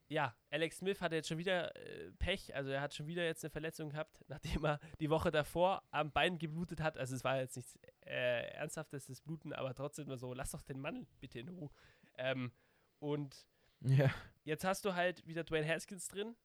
[0.09, 3.45] ja, Alex Smith hatte jetzt schon wieder äh, Pech, also er hat schon wieder jetzt
[3.45, 6.97] eine Verletzung gehabt, nachdem er die Woche davor am Bein geblutet hat.
[6.97, 7.77] Also es war jetzt nichts
[8.07, 11.71] äh, ernsthaftes, das Bluten, aber trotzdem nur so, lass doch den Mann bitte in Ruhe.
[12.17, 12.53] Ähm,
[13.01, 13.47] und
[13.81, 14.11] Ja.
[14.45, 16.37] jetzt hast du halt wieder Dwayne Haskins drin.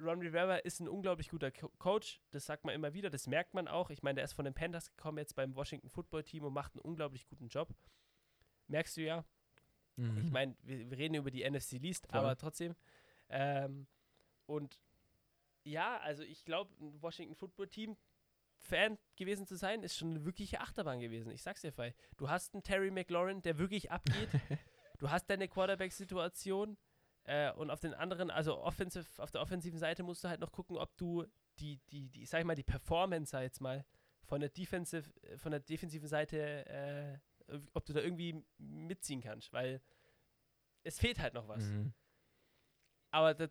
[0.00, 3.54] Ron Rivera ist ein unglaublich guter Co Coach, das sagt man immer wieder, das merkt
[3.54, 3.90] man auch.
[3.90, 6.74] Ich meine, der ist von den Panthers gekommen jetzt beim Washington Football Team und macht
[6.74, 7.74] einen unglaublich guten Job.
[8.68, 9.24] Merkst du ja.
[9.96, 10.18] Mhm.
[10.18, 12.18] Ich meine, wir, wir reden über die NFC Least, Voll.
[12.18, 12.74] aber trotzdem.
[13.28, 13.86] Ähm,
[14.46, 14.78] und
[15.64, 17.96] ja, also ich glaube, ein Washington Football Team
[18.60, 21.30] Fan gewesen zu sein, ist schon eine wirkliche Achterbahn gewesen.
[21.30, 21.94] Ich sag's dir, Fei.
[22.16, 24.28] Du hast einen Terry McLaurin, der wirklich abgeht.
[24.98, 26.76] du hast deine Quarterback-Situation
[27.24, 30.52] äh, und auf den anderen, also offensive, auf der offensiven Seite musst du halt noch
[30.52, 31.26] gucken, ob du
[31.58, 33.84] die, die, die, sag ich mal, die Performance, sag jetzt mal,
[34.24, 37.18] von der Defensive, äh, von der defensiven Seite, äh,
[37.74, 39.82] ob du da irgendwie mitziehen kannst, weil
[40.82, 41.64] es fehlt halt noch was.
[41.64, 41.92] Mhm.
[43.10, 43.50] Aber das,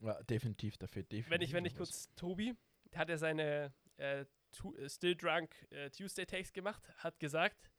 [0.00, 1.30] Ja, definitiv, da fehlt definitiv.
[1.30, 1.90] wenn ich, wenn ich noch was.
[1.90, 2.54] kurz Tobi,
[2.94, 7.70] hat ja seine äh, äh, Still Drunk äh, Tuesday Takes gemacht, hat gesagt,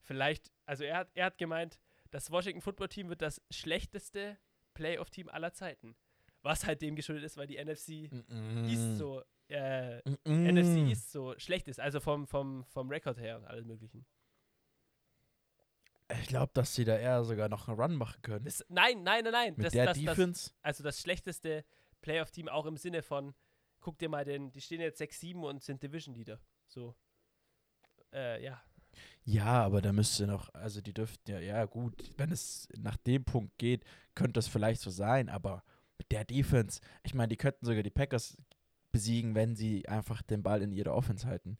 [0.00, 1.78] vielleicht, also er hat, er hat gemeint,
[2.10, 4.38] das Washington Football Team wird das schlechteste
[4.76, 5.96] Playoff-Team aller Zeiten.
[6.42, 8.68] Was halt dem geschuldet ist, weil die NFC Mhm.
[8.68, 10.46] East so, äh, Mhm.
[10.46, 14.06] NFC East so schlecht ist, also vom, vom, vom Rekord her und alles möglichen.
[16.20, 18.44] Ich glaube, dass sie da eher sogar noch einen Run machen können.
[18.44, 19.54] Das, nein, nein, nein, nein.
[19.56, 20.52] Mit das, der das, Defense.
[20.62, 21.64] also das schlechteste
[22.00, 23.34] Playoff-Team auch im Sinne von,
[23.80, 26.38] guck dir mal den, die stehen jetzt 6-7 und sind Division-Leader.
[26.68, 26.94] So.
[28.12, 28.62] Äh, ja.
[29.24, 33.24] Ja, aber da müsste noch, also die dürften ja, ja gut, wenn es nach dem
[33.24, 33.84] Punkt geht,
[34.14, 35.64] könnte das vielleicht so sein, aber
[35.98, 38.36] mit der Defense, ich meine, die könnten sogar die Packers
[38.92, 41.58] besiegen, wenn sie einfach den Ball in ihrer Offense halten.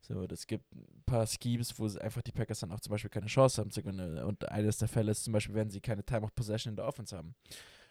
[0.00, 3.26] So, das gibt ein paar Schemes, wo einfach die Packers dann auch zum Beispiel keine
[3.26, 4.18] Chance haben zu gewinnen.
[4.18, 6.86] Und eines der Fälle ist zum Beispiel, wenn sie keine Time of Possession in der
[6.86, 7.34] Offense haben.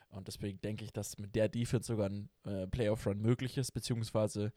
[0.09, 4.51] Und deswegen denke ich, dass mit der Defense sogar ein äh, Playoff-Run möglich ist, beziehungsweise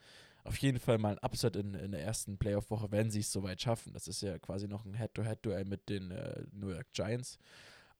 [0.44, 3.60] auf jeden Fall mal ein Upset in, in der ersten Playoff-Woche, wenn sie es soweit
[3.60, 3.92] schaffen.
[3.92, 7.38] Das ist ja quasi noch ein Head-to-Head-Duell mit den äh, New York Giants.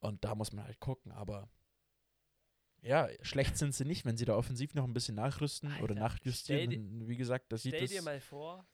[0.01, 1.49] Und da muss man halt gucken, aber
[2.82, 5.95] ja, schlecht sind sie nicht, wenn sie da offensiv noch ein bisschen nachrüsten oder Alter,
[5.95, 6.70] nachjustieren.
[6.70, 8.66] stell dann, Wie gesagt, das sieht Stell dir mal vor,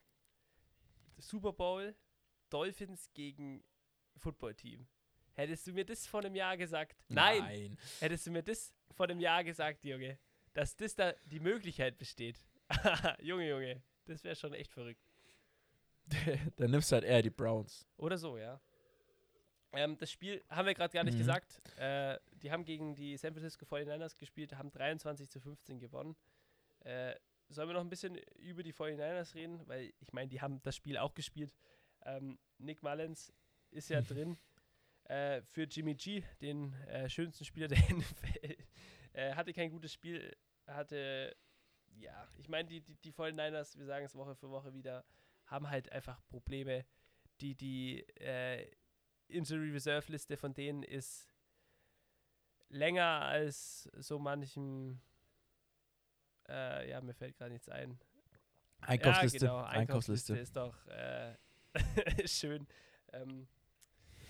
[1.18, 1.95] Super Bowl,
[2.49, 3.62] Dolphins gegen
[4.16, 4.89] Football-Team.
[5.35, 6.97] Hättest du mir das vor einem Jahr gesagt?
[7.09, 7.39] Nein.
[7.39, 7.79] Nein.
[8.01, 10.18] Hättest du mir das vor einem Jahr gesagt, Junge,
[10.55, 12.37] dass das da die Möglichkeit besteht.
[13.21, 15.03] Junge, Junge, das wäre schon echt verrückt.
[16.57, 17.87] Dann nimmst du halt eher die Browns.
[17.97, 18.61] Oder so, ja.
[19.73, 21.18] Ähm, das Spiel haben wir gerade gar nicht Mhm.
[21.18, 21.61] gesagt.
[21.79, 26.16] Äh, die haben gegen die San Francisco 49ers gespielt, haben 23 zu 15 gewonnen.
[26.81, 27.14] Äh,
[27.49, 29.66] sollen wir noch ein bisschen über die 49ers reden?
[29.68, 31.55] Weil ich meine, die haben das Spiel auch gespielt.
[32.05, 33.33] Ähm, Nick Mullins
[33.71, 34.39] ist ja drin
[35.05, 38.57] äh, für Jimmy G, den äh, schönsten Spieler der NFL.
[39.12, 40.35] äh, hatte kein gutes Spiel,
[40.66, 41.37] hatte,
[41.99, 45.05] ja, ich meine, die, die, die 49ers, wir sagen es Woche für Woche wieder,
[45.47, 46.84] haben halt einfach Probleme.
[47.41, 48.70] Die, die äh,
[49.28, 51.28] Injury Reserve Liste von denen ist
[52.68, 55.01] länger als so manchem,
[56.49, 57.99] äh, ja, mir fällt gerade nichts ein.
[58.80, 59.47] Einkaufsliste.
[59.47, 60.38] Ja, genau, Einkaufsliste Einkaufsliste.
[60.38, 61.36] ist doch äh,
[62.28, 62.66] schön.
[63.12, 63.49] Ähm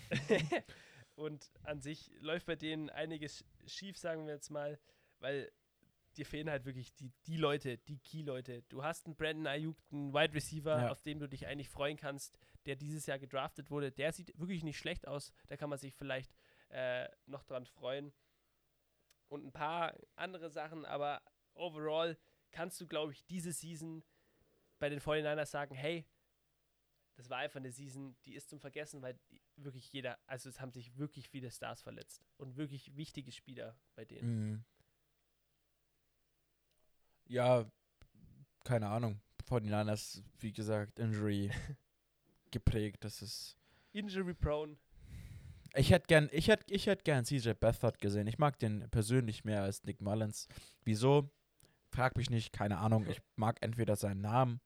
[1.15, 4.79] und an sich läuft bei denen einiges schief, sagen wir jetzt mal,
[5.19, 5.51] weil
[6.17, 8.63] dir fehlen halt wirklich die, die Leute, die Key-Leute.
[8.69, 10.91] Du hast einen Brandon Ayuk, einen Wide Receiver, Ja.
[10.91, 13.91] auf den du dich eigentlich freuen kannst, der dieses Jahr gedraftet wurde.
[13.91, 15.31] Der sieht wirklich nicht schlecht aus.
[15.47, 16.33] Da kann man sich vielleicht
[16.69, 18.13] äh, noch dran freuen.
[19.29, 21.21] Und ein paar andere Sachen, aber
[21.53, 22.17] overall
[22.51, 24.03] kannst du, glaube ich, diese Season
[24.79, 26.05] bei den 49ers sagen, hey,
[27.15, 29.19] das war einfach eine Season, die ist zum Vergessen, weil
[29.55, 34.05] wirklich jeder, also es haben sich wirklich viele Stars verletzt und wirklich wichtige Spieler bei
[34.05, 34.49] denen.
[34.51, 34.65] Mhm.
[37.31, 37.65] Ja,
[38.65, 39.21] keine Ahnung.
[39.49, 41.49] 49ers, wie gesagt, Injury
[42.51, 43.05] geprägt.
[43.05, 43.57] Das ist.
[43.93, 44.75] Injury prone.
[45.73, 48.27] Ich hätte gern, ich hätte, ich hätte gern CJ Beathard gesehen.
[48.27, 50.49] Ich mag den persönlich mehr als Nick Mullins.
[50.83, 51.29] Wieso?
[51.89, 53.07] Frag mich nicht, keine Ahnung.
[53.07, 54.59] Ich mag entweder seinen Namen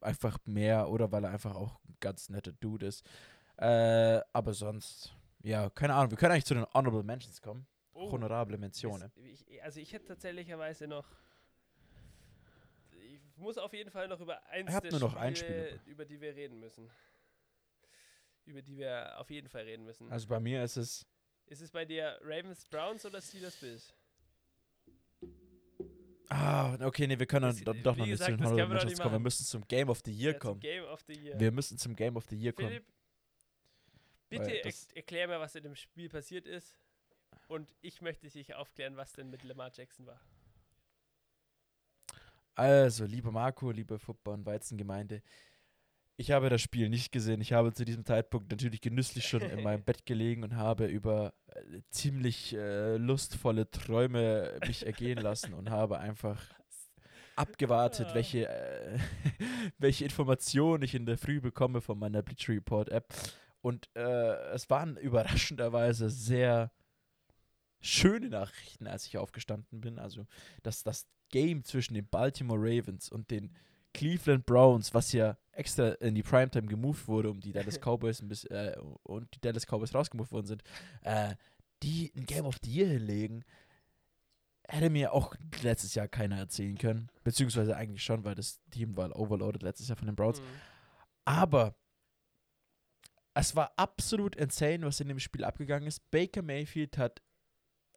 [0.00, 3.06] einfach mehr oder weil er einfach auch ein ganz netter Dude ist.
[3.56, 6.10] Äh, aber sonst, ja, keine Ahnung.
[6.10, 7.68] Wir können eigentlich zu den Honorable Mentions kommen.
[7.92, 9.12] Oh, Honorable Mentionen.
[9.62, 11.06] also ich hätte tatsächlicherweise noch.
[13.40, 15.92] Ich muss auf jeden Fall noch über eins der nur noch ein Spiele, Spiel.
[15.92, 16.90] über die wir reden müssen.
[18.44, 20.12] Über die wir auf jeden Fall reden müssen.
[20.12, 21.06] Also bei mir ist es.
[21.46, 23.94] Ist es bei dir Ravens, Browns oder Steelers, Bills?
[26.28, 29.00] Ah, okay, nee, wir können Das- doch noch nicht gesagt, zu den Honorable Mentions nicht
[29.02, 29.14] kommen.
[29.14, 30.60] Wir müssen zum Game of the Year Ja, kommen.
[30.60, 31.40] Game of the Year.
[31.40, 32.68] Wir müssen zum Game of the Year kommen.
[32.68, 32.84] Philipp,
[34.28, 36.76] Weil bitte er erklär mir, was in dem Spiel passiert ist.
[37.48, 40.20] Und ich möchte dich aufklären, was denn mit Lamar Jackson war.
[42.60, 45.22] Also, lieber Marco, liebe Football- und Weizengemeinde,
[46.18, 47.40] ich habe das Spiel nicht gesehen.
[47.40, 51.32] Ich habe zu diesem Zeitpunkt natürlich genüsslich schon in meinem Bett gelegen und habe über
[51.46, 56.38] äh, ziemlich äh, lustvolle Träume mich ergehen lassen und habe einfach
[57.34, 58.14] abgewartet, Ah.
[58.14, 58.98] welche, äh,
[59.78, 63.06] welche Informationen ich in der Früh bekomme von meiner Bleacher Report App.
[63.62, 66.70] Und äh, es waren überraschenderweise sehr
[67.80, 69.98] schöne Nachrichten, als ich aufgestanden bin.
[69.98, 70.26] Also,
[70.62, 73.54] dass das Game zwischen den Baltimore Ravens und den
[73.92, 78.50] Cleveland Browns, was ja extra in die Primetime gemoved wurde, um die Dallas Cowboys bisschen,
[78.50, 80.62] äh, und die Dallas Cowboys rausgemoved worden sind,
[81.02, 81.34] äh,
[81.82, 83.44] die ein Game of the Year hinlegen,
[84.68, 87.10] hätte mir auch letztes Jahr keiner erzählen können.
[87.24, 90.40] Beziehungsweise eigentlich schon, weil das Team war overloaded letztes Jahr von den Browns.
[90.40, 90.44] Mhm.
[91.24, 91.74] Aber
[93.34, 96.10] es war absolut insane, was in dem Spiel abgegangen ist.
[96.10, 97.22] Baker Mayfield hat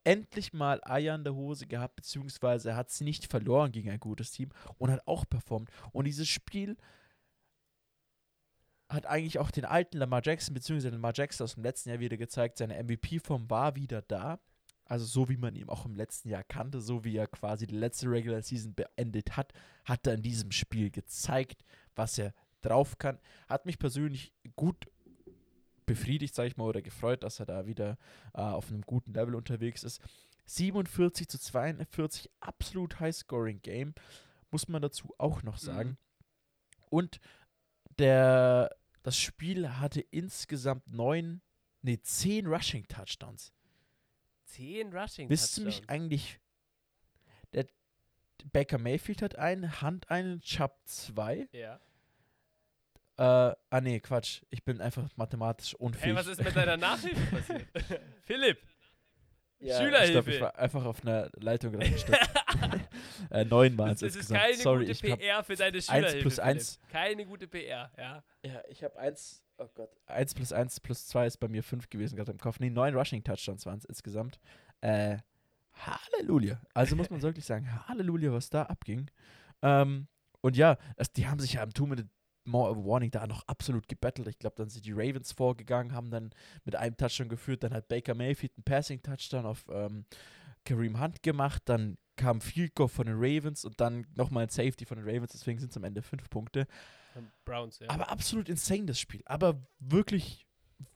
[0.03, 4.31] endlich mal Eier in der Hose gehabt, beziehungsweise hat sie nicht verloren gegen ein gutes
[4.31, 5.69] Team und hat auch performt.
[5.91, 6.77] Und dieses Spiel
[8.89, 12.17] hat eigentlich auch den alten Lamar Jackson, beziehungsweise Lamar Jackson aus dem letzten Jahr wieder
[12.17, 14.39] gezeigt, seine MVP-Form war wieder da.
[14.85, 17.77] Also so wie man ihn auch im letzten Jahr kannte, so wie er quasi die
[17.77, 19.53] letzte Regular Season beendet hat,
[19.85, 21.63] hat er in diesem Spiel gezeigt,
[21.95, 23.17] was er drauf kann.
[23.47, 24.87] Hat mich persönlich gut
[25.85, 27.97] befriedigt, sage ich mal, oder gefreut, dass er da wieder
[28.33, 30.01] äh, auf einem guten Level unterwegs ist.
[30.45, 33.93] 47 zu 42, absolut High-Scoring-Game,
[34.51, 35.89] muss man dazu auch noch sagen.
[35.89, 35.97] Mhm.
[36.89, 37.19] Und
[37.97, 41.41] der, das Spiel hatte insgesamt neun,
[41.81, 43.53] nee, zehn Rushing-Touchdowns.
[44.45, 46.39] Zehn Rushing Wisst ihr mich eigentlich,
[47.53, 47.65] der
[48.51, 51.47] Baker Mayfield hat einen, Hunt einen, Chubb zwei.
[51.51, 51.79] Ja.
[53.17, 54.41] Äh, ah nee, Quatsch.
[54.49, 56.05] Ich bin einfach mathematisch unfähig.
[56.05, 57.67] Hey, was ist mit deiner Nachhilfe passiert?
[58.25, 58.59] Philipp!
[59.63, 60.05] ja, Schülerhilfe.
[60.05, 62.29] Ich glaube, ich war einfach auf einer Leitung reingesteckt.
[63.29, 64.41] äh, neun waren es Das ist insgesamt.
[64.41, 66.19] keine Sorry, gute PR für deine Schülerhilfe.
[66.19, 66.47] plus Philipp.
[66.47, 66.79] eins.
[66.89, 68.23] Keine gute PR, ja.
[68.43, 69.89] ja, ich habe eins, oh Gott.
[70.05, 72.59] Eins plus eins plus zwei ist bei mir fünf gewesen, gerade im Kopf.
[72.59, 74.39] Nee, neun Rushing-Touchdowns waren es insgesamt.
[74.81, 75.17] Äh,
[75.73, 76.61] Halleluja.
[76.73, 79.09] Also muss man wirklich sagen, Halleluja, was da abging.
[79.61, 80.07] Ähm,
[80.41, 82.09] und ja, es, die haben sich ja im Two-Minute
[82.45, 84.27] Warning da noch absolut gebettelt.
[84.27, 86.31] Ich glaube, dann sind die Ravens vorgegangen, haben dann
[86.65, 87.63] mit einem Touchdown geführt.
[87.63, 90.05] Dann hat Baker Mayfield einen Passing-Touchdown auf ähm,
[90.65, 91.61] Kareem Hunt gemacht.
[91.65, 95.31] Dann kam Field Goal von den Ravens und dann nochmal ein Safety von den Ravens.
[95.31, 96.67] Deswegen sind es am Ende fünf Punkte.
[97.45, 97.89] Browns, ja.
[97.89, 99.21] Aber absolut insane, das Spiel.
[99.25, 100.47] Aber wirklich,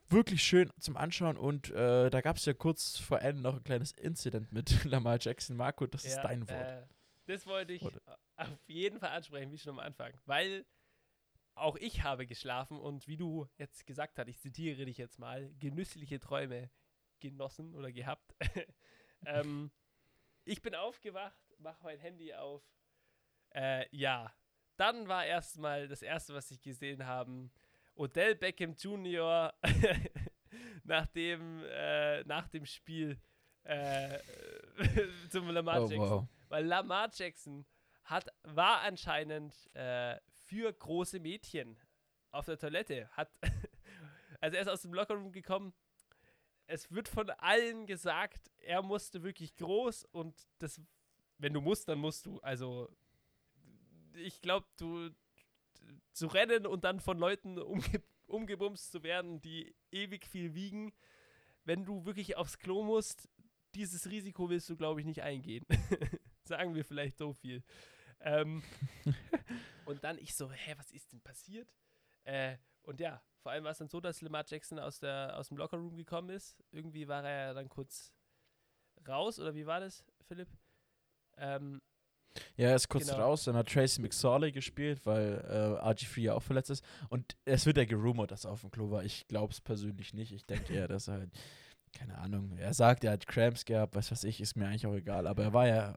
[0.09, 1.37] wirklich schön zum Anschauen.
[1.37, 5.17] Und äh, da gab es ja kurz vor Ende noch ein kleines Incident mit Lamar
[5.19, 5.55] Jackson.
[5.57, 6.71] Marco, das ist Ja, dein Wort.
[6.71, 6.83] Äh,
[7.27, 8.01] das wollte ich Oder-
[8.37, 10.13] auf jeden Fall ansprechen, wie schon am Anfang.
[10.25, 10.65] Weil
[11.57, 15.51] auch ich habe geschlafen und wie du jetzt gesagt hast, ich zitiere dich jetzt mal,
[15.59, 16.69] genüssliche Träume
[17.19, 18.35] genossen oder gehabt.
[19.25, 19.71] ähm,
[20.45, 22.63] ich bin aufgewacht, mache mein Handy auf.
[23.53, 24.33] Äh, ja,
[24.77, 27.49] dann war erstmal das erste, was ich gesehen habe,
[27.95, 29.53] Odell Beckham Jr.
[30.83, 33.19] nach dem, äh, nach dem Spiel
[33.63, 34.19] äh,
[35.29, 35.99] zum Lamar oh, Jackson.
[35.99, 36.27] wow.
[36.47, 37.65] Weil Lamar Jackson
[38.03, 40.17] hat, war anscheinend äh,
[40.47, 41.77] für große Mädchen
[42.31, 43.09] auf der Toilette.
[43.11, 43.29] Hat,
[44.41, 45.73] also er ist aus dem Lockerroom gekommen.
[46.65, 50.81] Es wird von allen gesagt, er musste wirklich groß und das,
[51.37, 52.39] wenn du musst, dann musst du.
[52.39, 52.89] Also
[54.15, 55.09] ich glaube, du
[56.11, 60.91] zu rennen und dann von Leuten umge umgebumst zu werden, die ewig viel wiegen,
[61.63, 63.29] wenn du wirklich aufs Klo musst,
[63.73, 65.65] dieses Risiko willst du, glaube ich, nicht eingehen.
[66.43, 67.63] Sagen wir vielleicht so viel.
[68.19, 68.63] ähm,
[69.87, 71.73] und dann ich so, hä, was ist denn passiert?
[72.25, 75.47] Äh, und ja, vor allem war es dann so, dass Lamar Jackson aus, der, aus
[75.47, 76.57] dem Lockerroom gekommen ist.
[76.71, 78.13] Irgendwie war er dann kurz
[79.07, 80.49] raus, oder wie war das, Philipp?
[81.37, 81.81] Ähm,
[82.55, 83.21] Ja, er ist kurz Genau.
[83.21, 86.83] raus, dann hat Tracy McSorley gespielt, weil äh, RG3 ja auch verletzt ist.
[87.09, 89.03] Und es wird ja gerumort, dass er auf dem Klo war.
[89.03, 90.31] Ich glaube es persönlich nicht.
[90.33, 91.31] Ich denke eher, dass er halt,
[91.93, 94.93] keine Ahnung, er sagt, er hat Cramps gehabt, was weiß ich, ist mir eigentlich auch
[94.95, 95.25] egal.
[95.27, 95.95] Aber er war ja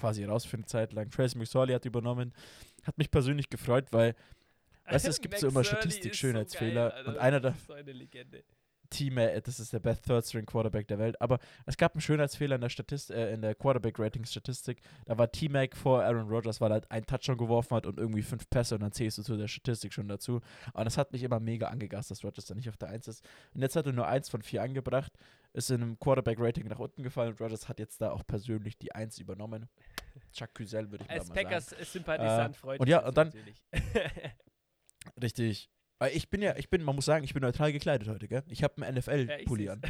[0.00, 1.10] quasi raus für eine Zeit lang.
[1.10, 2.32] Tracy McSorley hat übernommen.
[2.84, 4.14] Hat mich persönlich gefreut, weil
[4.86, 7.08] Weißt du, es gibt so immer Statistik- ist Schönheitsfehler geil, Alter.
[7.10, 8.42] und einer ist so eine Legende.
[8.88, 11.20] Team, äh, das ist der Best Third String Quarterback der Welt.
[11.20, 14.80] Aber es gab einen Schönheitsfehler in der Statist äh, in der Quarterback Rating Statistik.
[15.06, 18.22] Da war T-Mac vor Aaron Rodgers, weil er halt einen Touchdown geworfen hat und irgendwie
[18.22, 20.40] fünf Pässe und dann zählst du zu der Statistik schon dazu.
[20.72, 23.24] Und das hat mich immer mega angegast, dass Rodgers da nicht auf der Eins ist.
[23.54, 25.12] Und jetzt hat er nur eins von vier angebracht,
[25.52, 28.78] ist in einem Quarterback Rating nach unten gefallen und Rodgers hat jetzt da auch persönlich
[28.78, 29.68] die Eins übernommen.
[30.32, 31.48] Chuck Küsel würde ich Als mal sagen.
[31.48, 33.32] Packers-Sympathisant Äh, freut und ja, und dann-.
[35.22, 35.68] Richtig.
[36.12, 38.42] Ich bin ja, ich bin, man muss sagen, ich bin neutral gekleidet heute, gell?
[38.48, 39.72] Ich habe einen Ja, NFL-Pulli seh's.
[39.72, 39.82] an.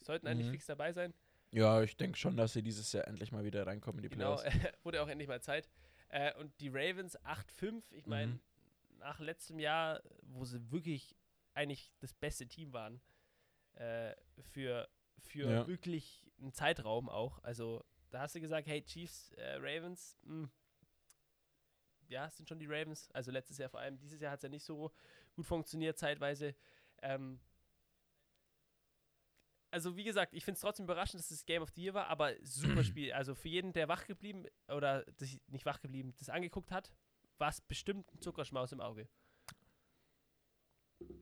[0.00, 0.52] Sollten eigentlich Mhm.
[0.52, 1.12] fix dabei sein.
[1.52, 4.36] Ja, ich denke schon, dass sie dieses Jahr endlich mal wieder reinkommen in die Genau,
[4.36, 4.44] Playoffs.
[4.84, 5.68] wurde auch endlich mal Zeit.
[6.08, 8.40] Äh, und die Ravens 8-5, ich meine, Mhm.
[8.98, 11.16] nach letztem Jahr, wo sie wirklich
[11.54, 13.00] eigentlich das beste Team waren,
[13.74, 14.14] äh,
[14.52, 14.88] für,
[15.18, 15.66] für Ja.
[15.66, 17.42] wirklich einen Zeitraum auch.
[17.42, 20.48] Also da hast du gesagt, hey Chiefs, äh, Ravens, mh,
[22.08, 23.10] ja, es sind schon die Ravens.
[23.12, 24.92] Also letztes Jahr vor allem, dieses Jahr hat es ja nicht so
[25.34, 26.54] gut funktioniert zeitweise.
[27.02, 27.40] Ähm,
[29.70, 32.08] also wie gesagt, ich finde es trotzdem überraschend, dass es Game of the Year war,
[32.08, 33.12] aber super Spiel.
[33.12, 35.04] Also für jeden, der wach geblieben oder
[35.48, 36.92] nicht wach geblieben, das angeguckt hat,
[37.38, 39.08] war es bestimmt ein Zuckerschmaus im Auge.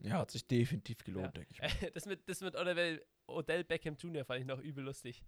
[0.03, 1.32] Ja, hat sich definitiv gelohnt, Ja.
[1.32, 1.61] denke ich.
[1.61, 1.68] mal.
[1.94, 4.24] das mit, das mit Odell, Odell Beckham Jr.
[4.24, 5.22] fand ich noch übel lustig.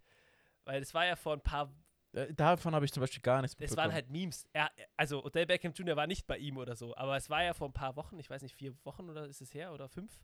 [0.65, 1.73] Weil das war ja vor ein paar,
[2.13, 3.95] Äh, davon habe ich zum Beispiel gar nichts es waren mitbekommen.
[3.95, 4.49] halt Memes.
[4.53, 5.97] Er, also Odell Beckham Jr.
[5.97, 8.29] war nicht bei ihm oder so, aber es war ja vor ein paar Wochen, ich
[8.29, 10.19] weiß nicht, vier Wochen oder ist es her oder fünf,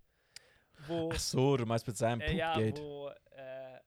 [0.87, 2.81] wo, Ach so, du meinst mit seinem äh, ja, Poopgate.
[2.83, 3.81] wo, äh, äh,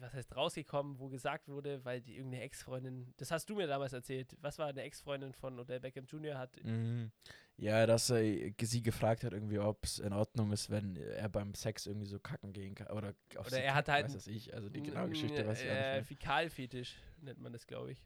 [0.00, 3.92] was heißt rausgekommen, wo gesagt wurde, weil die irgendeine Ex-Freundin, das hast du mir damals
[3.92, 6.38] erzählt, was war eine Ex-Freundin von Odell Beckham Jr.
[6.38, 7.10] hat, Mhm.
[7.56, 11.28] Ja, dass er ge- sie gefragt hat, irgendwie, ob es in Ordnung ist, wenn er
[11.28, 12.88] beim Sex irgendwie so kacken gehen kann.
[12.88, 14.52] Oder, auf Oder er kackt, halt weiß das ich.
[14.52, 16.04] Also die genaue Geschichte, was ich auch äh, nicht mehr.
[16.04, 18.04] Fäkalfetisch nennt man das, glaube ich.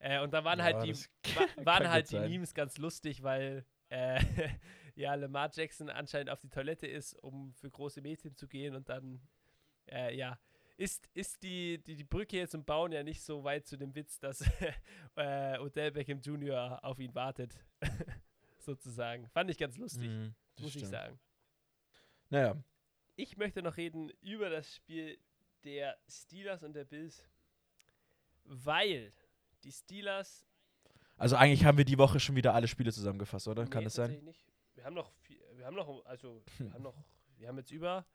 [0.00, 2.28] Äh, und da waren Ja, halt die, das wa waren halt die sein.
[2.28, 4.20] Memes ganz lustig, weil äh,
[4.96, 8.88] ja, Lamar Jackson anscheinend auf die Toilette ist, um für große Mädchen zu gehen und
[8.88, 9.20] dann,
[9.86, 10.38] äh, ja,
[10.78, 13.94] ist, ist die, die, die Brücke jetzt im Bauen ja nicht so weit zu dem
[13.94, 14.40] Witz, dass
[15.16, 16.82] äh, Odell Beckham Jr.
[16.84, 17.54] auf ihn wartet,
[18.58, 19.28] sozusagen.
[19.28, 20.10] Fand ich ganz lustig,
[20.56, 20.90] das muss ich stimmt.
[20.90, 21.20] sagen.
[22.28, 22.56] Naja,
[23.14, 25.18] Ich möchte noch reden über das Spiel
[25.64, 27.24] der Steelers und der Bills,
[28.44, 29.12] weil
[29.64, 30.46] die Steelers.
[31.16, 33.66] also eigentlich haben wir die Woche schon wieder alle Spiele zusammengefasst, oder?
[33.66, 34.24] Kann Nee, das sein?
[34.24, 34.45] Nicht.
[34.76, 36.94] Wir haben noch, viel, wir haben noch, also wir haben noch,
[37.38, 38.06] wir haben jetzt über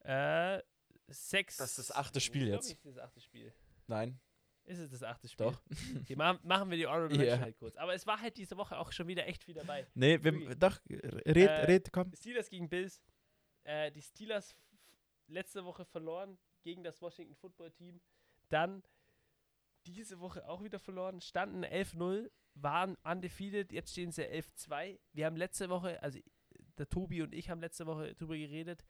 [0.00, 0.60] äh,
[1.08, 1.56] sechs.
[1.56, 2.68] Das ist das achte Spiel Ich jetzt.
[2.68, 3.52] nicht, das achte Spiel.
[3.86, 4.20] Nein,
[4.64, 5.46] Ist es das achte Spiel?
[5.46, 5.62] doch.
[6.00, 7.22] Okay, machen, machen wir die Honorable Ja.
[7.22, 7.76] Mention halt kurz.
[7.76, 9.86] Aber es war halt diese Woche auch schon wieder echt viel dabei.
[9.94, 12.12] Nee, wir, doch, red, Äh, red, komm.
[12.14, 13.00] Steelers gegen Bills.
[13.64, 14.54] Äh, die Steelers
[15.28, 18.00] letzte Woche verloren gegen das Washington Football Team.
[18.50, 18.82] Dann
[19.86, 21.20] diese Woche auch wieder verloren.
[21.20, 22.30] Standen 11-0,
[22.62, 23.72] waren undefeated.
[23.72, 24.98] Jetzt stehen sie 11-2.
[25.12, 26.18] Wir haben letzte Woche, also
[26.78, 28.84] der Tobi und ich haben letzte Woche drüber geredet.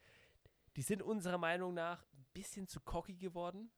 [0.75, 3.71] Die sind unserer Meinung nach ein bisschen zu cocky geworden.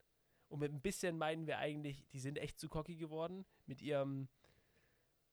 [0.49, 3.45] Und mit ein bisschen meinen wir eigentlich, die sind echt zu cocky geworden.
[3.67, 4.27] Mit ihrem,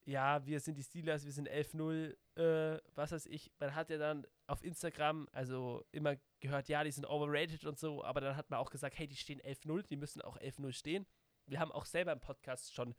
[0.05, 3.51] ja, wir sind die Steelers, wir sind 11-0, äh, was weiß ich.
[3.59, 8.05] Man hat ja dann auf Instagram, also immer gehört, ja, die sind overrated und so,
[8.05, 11.07] aber dann hat man auch gesagt, hey, die stehen 11-0, die müssen auch 11-0 stehen.
[11.47, 12.95] Wir haben auch selber im Podcast schon,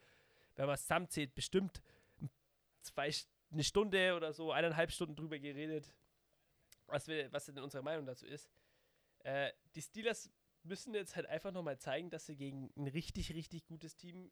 [0.60, 1.82] wenn man es zusammenzählt, bestimmt
[2.82, 3.10] zwei,
[3.50, 5.96] eine Stunde oder so, eineinhalb Stunden drüber geredet,
[6.86, 8.52] was, wir, was denn unsere Meinung dazu ist.
[9.20, 10.30] Äh, die Steelers
[10.64, 14.32] müssen jetzt halt einfach nochmal zeigen, dass sie gegen ein richtig, richtig gutes Team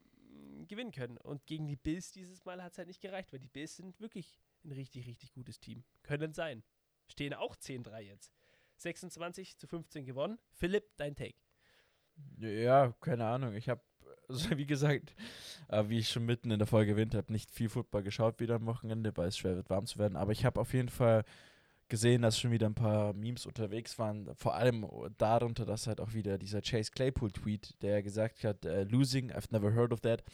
[0.00, 1.16] mh, gewinnen können.
[1.18, 4.00] Und gegen die Bills dieses Mal hat es halt nicht gereicht, weil die Bills sind
[4.00, 5.84] wirklich ein richtig, richtig gutes Team.
[6.02, 6.64] Können sein.
[7.06, 8.34] Stehen auch 10-3 jetzt.
[8.78, 10.40] 26 zu 15 gewonnen.
[10.50, 11.38] Philipp, dein Take.
[12.38, 13.54] Ja, keine Ahnung.
[13.54, 13.80] Ich habe,
[14.32, 15.14] also wie gesagt,
[15.68, 18.56] äh, wie ich schon mitten in der Folge erwähnt habe, nicht viel Football geschaut wieder
[18.56, 20.16] am Wochenende, weil es schwer wird, warm zu werden.
[20.16, 21.24] Aber ich habe auf jeden Fall
[21.92, 24.34] gesehen, dass schon wieder ein paar Memes unterwegs waren.
[24.34, 24.86] Vor allem
[25.18, 29.74] darunter, dass halt auch wieder dieser Chase Claypool-Tweet, der gesagt hat, uh, losing, I've never
[29.74, 30.24] heard of that.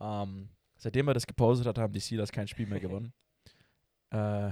[0.00, 3.12] Ähm, seitdem er das gepostet hat, haben die Steelers kein Spiel mehr gewonnen.
[4.10, 4.50] äh,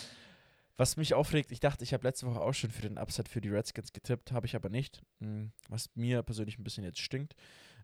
[0.78, 3.42] was mich aufregt, ich dachte, ich habe letzte Woche auch schon für den Upset für
[3.42, 5.02] die Redskins getippt, habe ich aber nicht.
[5.20, 7.34] Hm, Was mir persönlich ein bisschen jetzt stinkt.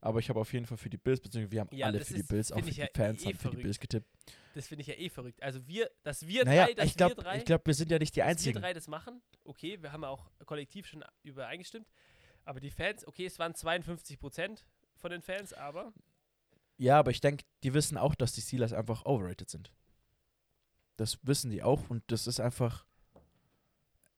[0.02, 2.14] Aber ich habe auf jeden Fall für die Bills, beziehungsweise wir haben Ja, alle für
[2.14, 3.56] die ist- Bills, auch die ja Fans eh haben für die.
[3.62, 4.08] Bills getippt.
[4.54, 5.42] Das finde ich ja eh verrückt.
[5.42, 7.90] Also wir, dass wir Naja, drei, dass ich glaube, wir drei, ich glaub, wir sind
[7.90, 8.60] ja nicht die dass wir Einzigen.
[8.60, 9.20] drei das machen.
[9.44, 11.86] Okay, wir haben ja auch kollektiv schon übereingestimmt.
[12.44, 14.64] Aber die Fans, okay, es waren 52 Prozent
[14.96, 15.92] von den Fans, aber
[16.78, 19.70] Ja, aber ich denke, die wissen auch, dass die Steelers einfach overrated sind.
[20.96, 22.86] Das wissen die auch und das ist einfach,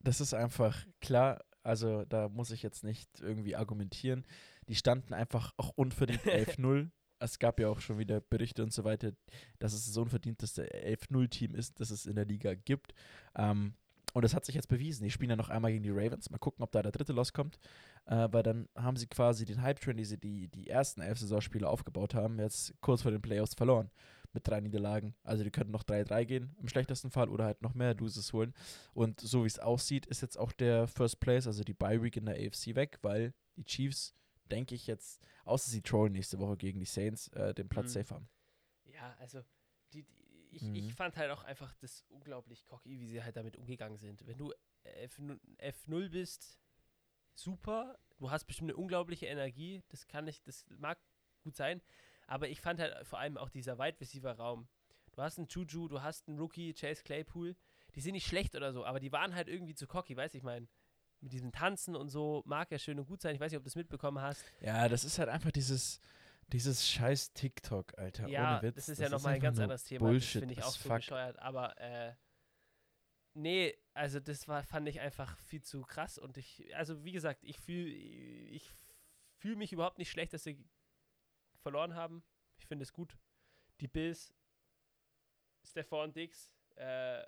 [0.01, 1.45] das ist einfach klar.
[1.65, 4.25] Also da muss ich jetzt nicht irgendwie argumentieren.
[4.73, 6.89] Die standen einfach auch unverdient 11-0.
[7.19, 9.13] Es gab ja auch schon wieder Berichte und so weiter,
[9.59, 12.95] dass es das unverdienteste 11-0-Team ist, das es in der Liga gibt.
[13.37, 13.75] Ähm,
[14.15, 15.05] und das hat sich jetzt bewiesen.
[15.05, 16.31] Die spielen ja noch einmal gegen die Ravens.
[16.31, 17.59] Mal gucken, ob da der dritte Loss kommt.
[18.07, 21.69] Äh, weil dann haben sie quasi den Hype-Train, die sie die, die ersten elf Saisonspiele
[21.69, 23.91] aufgebaut haben, jetzt kurz vor den Playoffs verloren.
[24.33, 25.15] Mit drei Niederlagen.
[25.23, 28.55] Also die könnten noch 3-3 gehen, im schlechtesten Fall, oder halt noch mehr Loses holen.
[28.95, 32.17] Und so wie es aussieht, ist jetzt auch der First Place, also die Bye Week
[32.17, 34.15] in der AFC weg, weil die Chiefs,
[34.51, 38.01] denke ich jetzt, außer sie trollen nächste Woche gegen die Saints, äh, den Platz Mhm.
[38.01, 38.29] safe haben.
[38.85, 39.43] ja, also
[39.93, 40.75] die, die, ich, Mhm.
[40.77, 44.27] ich fand halt auch einfach das unglaublich cocky, wie sie halt damit umgegangen sind.
[44.27, 44.53] Wenn du
[44.85, 46.59] F0, F0 bist,
[47.35, 50.99] super, du hast bestimmt eine unglaubliche Energie, das kann ich, das mag
[51.43, 51.81] gut sein,
[52.27, 54.69] aber ich fand halt vor allem auch dieser Wide Receiver Raum.
[55.13, 57.57] Du hast einen Juju, du hast einen Rookie, Chase Claypool,
[57.95, 60.43] die sind nicht schlecht oder so, aber die waren halt irgendwie zu cocky, weiß ich
[60.43, 60.69] mein.
[61.23, 63.35] Mit diesem Tanzen und so mag ja schön und gut sein.
[63.35, 64.45] Ich weiß nicht, ob du das mitbekommen hast.
[64.61, 66.01] Ja, das ist halt einfach dieses,
[66.49, 68.29] dieses scheiß TikTok, Alter.
[68.29, 68.75] Ja, ohne Witz.
[68.75, 70.01] das ist ja nochmal ein ganz anderes Thema.
[70.07, 70.97] Bullshit das finde ich auch so fuck.
[70.97, 71.39] bescheuert.
[71.39, 72.15] Aber äh,
[73.35, 76.19] nee, also das war, fand ich einfach viel zu krass.
[76.19, 78.75] Und ich, also wie gesagt, ich fühle ich
[79.39, 80.59] fühl mich überhaupt nicht schlecht, dass sie
[81.63, 82.23] verloren haben.
[82.59, 83.17] Ich finde es gut.
[83.81, 84.35] Die Bills,
[85.65, 87.23] Stephon Diggs, äh,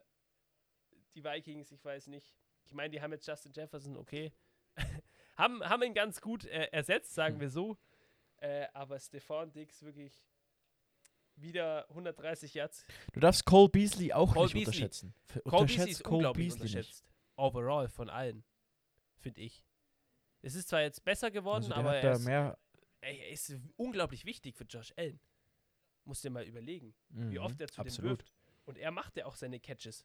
[1.15, 2.37] die Vikings, ich weiß nicht.
[2.67, 4.33] Ich meine, die haben jetzt Justin Jefferson, okay.
[5.37, 7.41] haben, haben ihn ganz gut äh, ersetzt, sagen Hm.
[7.41, 7.77] wir so.
[8.39, 10.25] Äh, aber Stephon Diggs wirklich
[11.37, 12.85] wieder 130 Yards.
[13.13, 14.67] Du darfst Cole Beasley auch Cole nicht Beasley.
[14.67, 15.15] unterschätzen.
[15.25, 17.03] Ver- Cole Beasley unterschätzt ist unglaublich unterschätzt.
[17.05, 17.15] nicht.
[17.37, 18.45] Overall von allen,
[19.19, 19.65] finde ich.
[20.43, 22.27] Es ist zwar jetzt besser geworden, Also aber er ist,
[23.01, 25.19] er ist unglaublich wichtig für Josh Allen.
[26.05, 28.19] Musst dir mal überlegen, wie Mhm, oft er zu dem absolut.
[28.21, 28.33] wirft.
[28.67, 30.05] Und er macht ja auch seine Catches,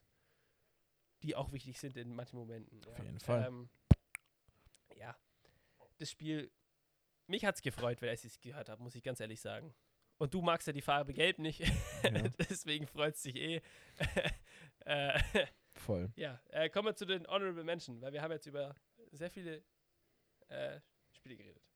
[1.22, 2.84] die auch wichtig sind in manchen Momenten.
[2.84, 3.04] Auf ja.
[3.04, 3.46] jeden Fall.
[3.46, 3.68] Ähm,
[4.96, 5.16] ja,
[5.98, 6.50] das Spiel,
[7.26, 9.74] mich hat es gefreut, weil ich es gehört habe, muss ich ganz ehrlich sagen.
[10.18, 11.62] Und du magst ja die Farbe Gelb nicht,
[12.38, 13.62] deswegen freut es dich eh.
[14.84, 15.18] äh,
[15.72, 16.12] Voll.
[16.14, 18.74] ja, äh, kommen wir zu den Honorable Mention, weil wir haben jetzt über
[19.12, 19.64] sehr viele
[20.48, 20.80] äh,
[21.12, 21.69] Spiele geredet.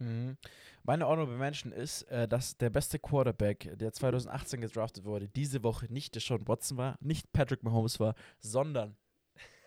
[0.00, 0.36] Mhm.
[0.82, 5.86] Meine Honorable Mention ist, äh, dass der beste Quarterback, der 2018 gedraftet wurde, diese Woche
[5.92, 8.96] nicht Deshaun Watson war, nicht Patrick Mahomes war, sondern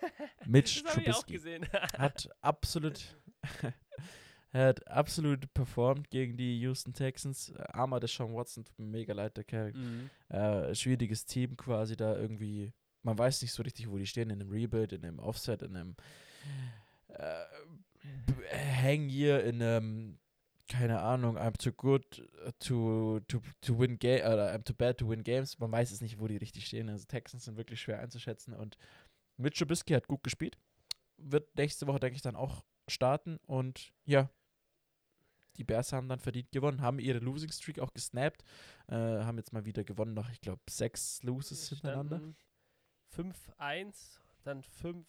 [0.46, 1.40] Mitch Das Trubisky.
[1.98, 3.16] Hat absolut,
[4.54, 7.50] hat absolut performt gegen die Houston Texans.
[7.50, 9.74] Äh, Armer Deshaun Watson, tut mir mega leid, der Kerl.
[9.74, 10.10] mhm.
[10.30, 12.74] äh, schwieriges Team quasi da irgendwie.
[13.04, 15.76] Man weiß nicht so richtig, wo die stehen, in einem Rebuild, in einem Offset, in
[15.76, 15.96] einem
[17.10, 17.44] äh,
[18.82, 20.18] Hang Year, in einem,
[20.74, 22.04] keine Ahnung, I'm too good
[22.60, 25.60] to, to, to win game oder I'm too bad to win games.
[25.60, 26.90] Man weiß es nicht, wo die richtig stehen.
[26.90, 28.78] Also Texans sind wirklich schwer einzuschätzen und
[29.38, 30.58] Mitch Trubisky hat gut gespielt.
[31.18, 34.30] Wird nächste Woche, denke ich, dann auch starten und ja,
[35.58, 38.44] die Bears haben dann verdient gewonnen, haben ihre Losing Streak auch gesnappt,
[38.88, 42.18] äh, haben jetzt mal wieder gewonnen nach, ich glaube, sechs Loses hintereinander.
[42.18, 42.36] Standen
[43.60, 45.06] 5-1, dann 5-7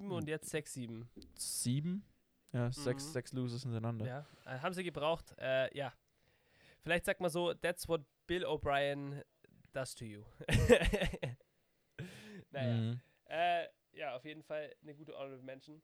[0.00, 0.12] Hm.
[0.12, 1.06] und jetzt 6-7.
[1.36, 2.02] Sieben?
[2.52, 3.12] Ja, sechs, Mhm.
[3.12, 4.06] sechs Loses hintereinander.
[4.06, 5.34] Ja, äh, haben sie gebraucht.
[5.38, 5.92] Äh, ja.
[6.80, 9.22] Vielleicht sagt man so, that's what Bill O'Brien
[9.72, 10.24] does to you.
[12.50, 12.74] naja.
[12.74, 13.00] Mhm.
[13.26, 15.82] Äh, ja, auf jeden Fall eine gute Honorable Mention.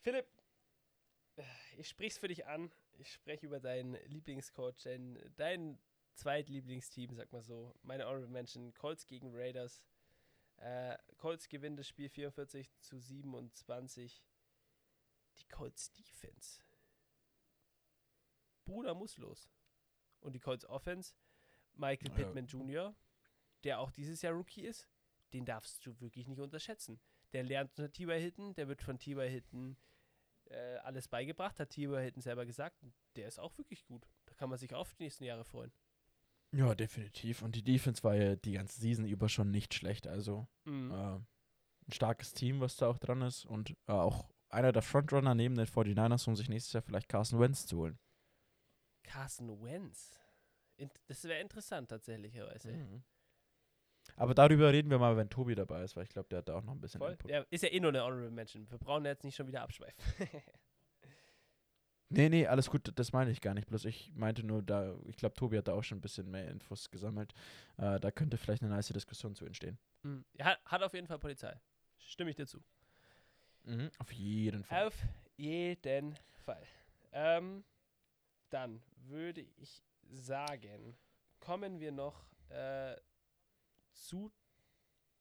[0.00, 0.26] Philipp,
[1.78, 2.70] ich sprich's für dich an.
[2.98, 5.78] Ich spreche über deinen Lieblingscoach, dein, dein
[6.14, 7.74] Zweitlieblingsteam, sag mal so.
[7.82, 9.82] Meine Honorable Mention, Colts gegen Raiders.
[10.58, 14.22] Äh, Colts gewinnt das Spiel 44 zu 27.
[15.38, 16.60] Die Colts Defense.
[18.64, 19.50] Bruder muss los.
[20.20, 21.14] Und die Colts Offense,
[21.74, 22.14] Michael Ja.
[22.14, 22.94] Pittman Jr.,
[23.64, 24.88] der auch dieses Jahr Rookie ist,
[25.32, 27.00] den darfst du wirklich nicht unterschätzen.
[27.32, 28.18] Der lernt unter T.Y.
[28.20, 29.28] Hilton, der wird von T.Y.
[29.28, 29.76] Hilton
[30.50, 31.98] äh, alles beigebracht, hat T.Y.
[32.00, 32.76] Hilton selber gesagt.
[33.16, 34.06] Der ist auch wirklich gut.
[34.26, 35.72] Da kann man sich auf die nächsten Jahre freuen.
[36.52, 37.40] Ja, definitiv.
[37.42, 40.06] Und die Defense war ja die ganze Season über schon nicht schlecht.
[40.06, 40.90] Also Mhm.
[40.90, 43.46] äh, ein starkes Team, was da auch dran ist.
[43.46, 47.40] Und äh, auch einer der Frontrunner neben den 49ers, um sich nächstes Jahr vielleicht Carson
[47.40, 47.98] Wentz zu holen.
[49.02, 50.18] Carson Wentz.
[51.06, 52.72] Das wäre interessant tatsächlicherweise.
[52.72, 53.02] Mhm.
[54.16, 56.56] Aber darüber reden wir mal, wenn Tobi dabei ist, weil ich glaube, der hat da
[56.56, 57.12] auch noch ein bisschen Voll.
[57.12, 57.30] Input.
[57.30, 58.68] Ja, ist ja eh nur eine Honorable Mention.
[58.70, 60.02] Wir brauchen jetzt nicht schon wieder abschweifen.
[62.14, 63.68] Nee, nee, alles gut, das meine ich gar nicht.
[63.68, 66.46] Bloß ich meinte nur, da, ich glaube, Tobi hat da auch schon ein bisschen mehr
[66.50, 67.32] Infos gesammelt.
[67.78, 69.78] Äh, da könnte vielleicht eine nice Diskussion zu entstehen.
[70.02, 70.22] Mhm.
[70.34, 71.58] Ja, hat auf jeden Fall Polizei.
[71.96, 72.62] Stimme ich dir zu.
[73.64, 73.90] Mhm.
[73.98, 74.86] Auf jeden Fall.
[74.86, 74.96] Auf
[75.36, 76.62] jeden Fall.
[77.12, 77.64] Ähm,
[78.50, 80.96] dann würde ich sagen,
[81.40, 82.96] kommen wir noch äh,
[83.92, 84.32] zu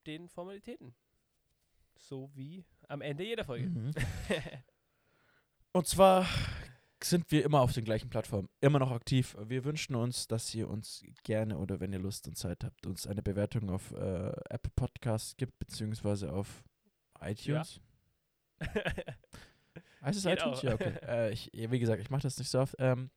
[0.05, 0.93] den Formalitäten.
[1.95, 3.69] So wie am Ende jeder Folge.
[3.69, 3.91] Mhm.
[5.73, 6.27] Und zwar
[7.03, 9.35] sind wir immer auf den gleichen Plattformen, immer noch aktiv.
[9.39, 13.07] Wir wünschen uns, dass ihr uns gerne oder wenn ihr Lust und Zeit habt, uns
[13.07, 16.63] eine Bewertung auf äh, Apple Podcasts gibt, beziehungsweise auf
[17.21, 17.79] iTunes.
[20.01, 20.59] Heißt es iTunes?
[20.59, 20.63] auch.
[20.63, 20.93] Ja, okay.
[21.07, 22.75] äh, ich, wie gesagt, ich mache das nicht so oft.
[22.79, 23.09] Ähm,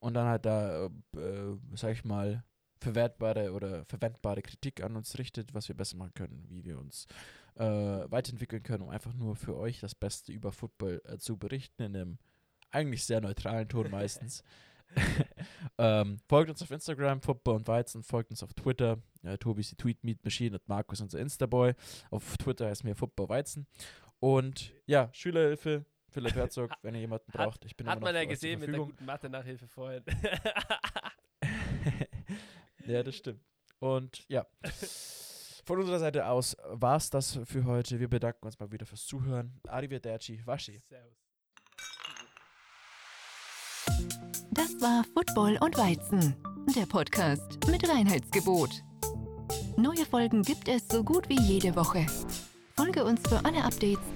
[0.00, 2.42] und dann halt da, äh, äh, sag ich mal,
[2.80, 7.06] verwertbare oder verwendbare Kritik an uns richtet, was wir besser machen können, wie wir uns
[7.56, 11.82] äh, weiterentwickeln können, um einfach nur für euch das Beste über Football äh, zu berichten,
[11.82, 12.18] in einem
[12.70, 14.42] eigentlich sehr neutralen Ton meistens.
[15.78, 19.72] ähm, folgt uns auf Instagram, Football und Weizen, folgt uns auf Twitter, äh, Tobi ist
[19.72, 21.74] die Tweet Meet Machine und Markus unser Instaboy.
[22.10, 23.66] Auf Twitter heißt mir Football Weizen.
[24.20, 27.64] Und ja, Schülerhilfe, Philipp Herzog, wenn ihr jemanden braucht.
[27.64, 30.02] Ich bin Hat immer noch man ja gesehen mit der guten Mathe-Nachhilfe vorhin.
[32.86, 33.40] ja, das stimmt.
[33.78, 34.46] Und ja,
[35.64, 38.00] von unserer Seite aus war es das für heute.
[38.00, 39.60] Wir bedanken uns mal wieder fürs Zuhören.
[39.68, 40.82] Arrivederci, Waschi.
[40.88, 41.16] Servus.
[44.50, 46.34] Das war Football und Weizen,
[46.74, 48.70] der Podcast mit Reinheitsgebot.
[49.76, 52.04] Neue Folgen gibt es so gut wie jede Woche.
[52.74, 53.97] Folge uns für alle Updates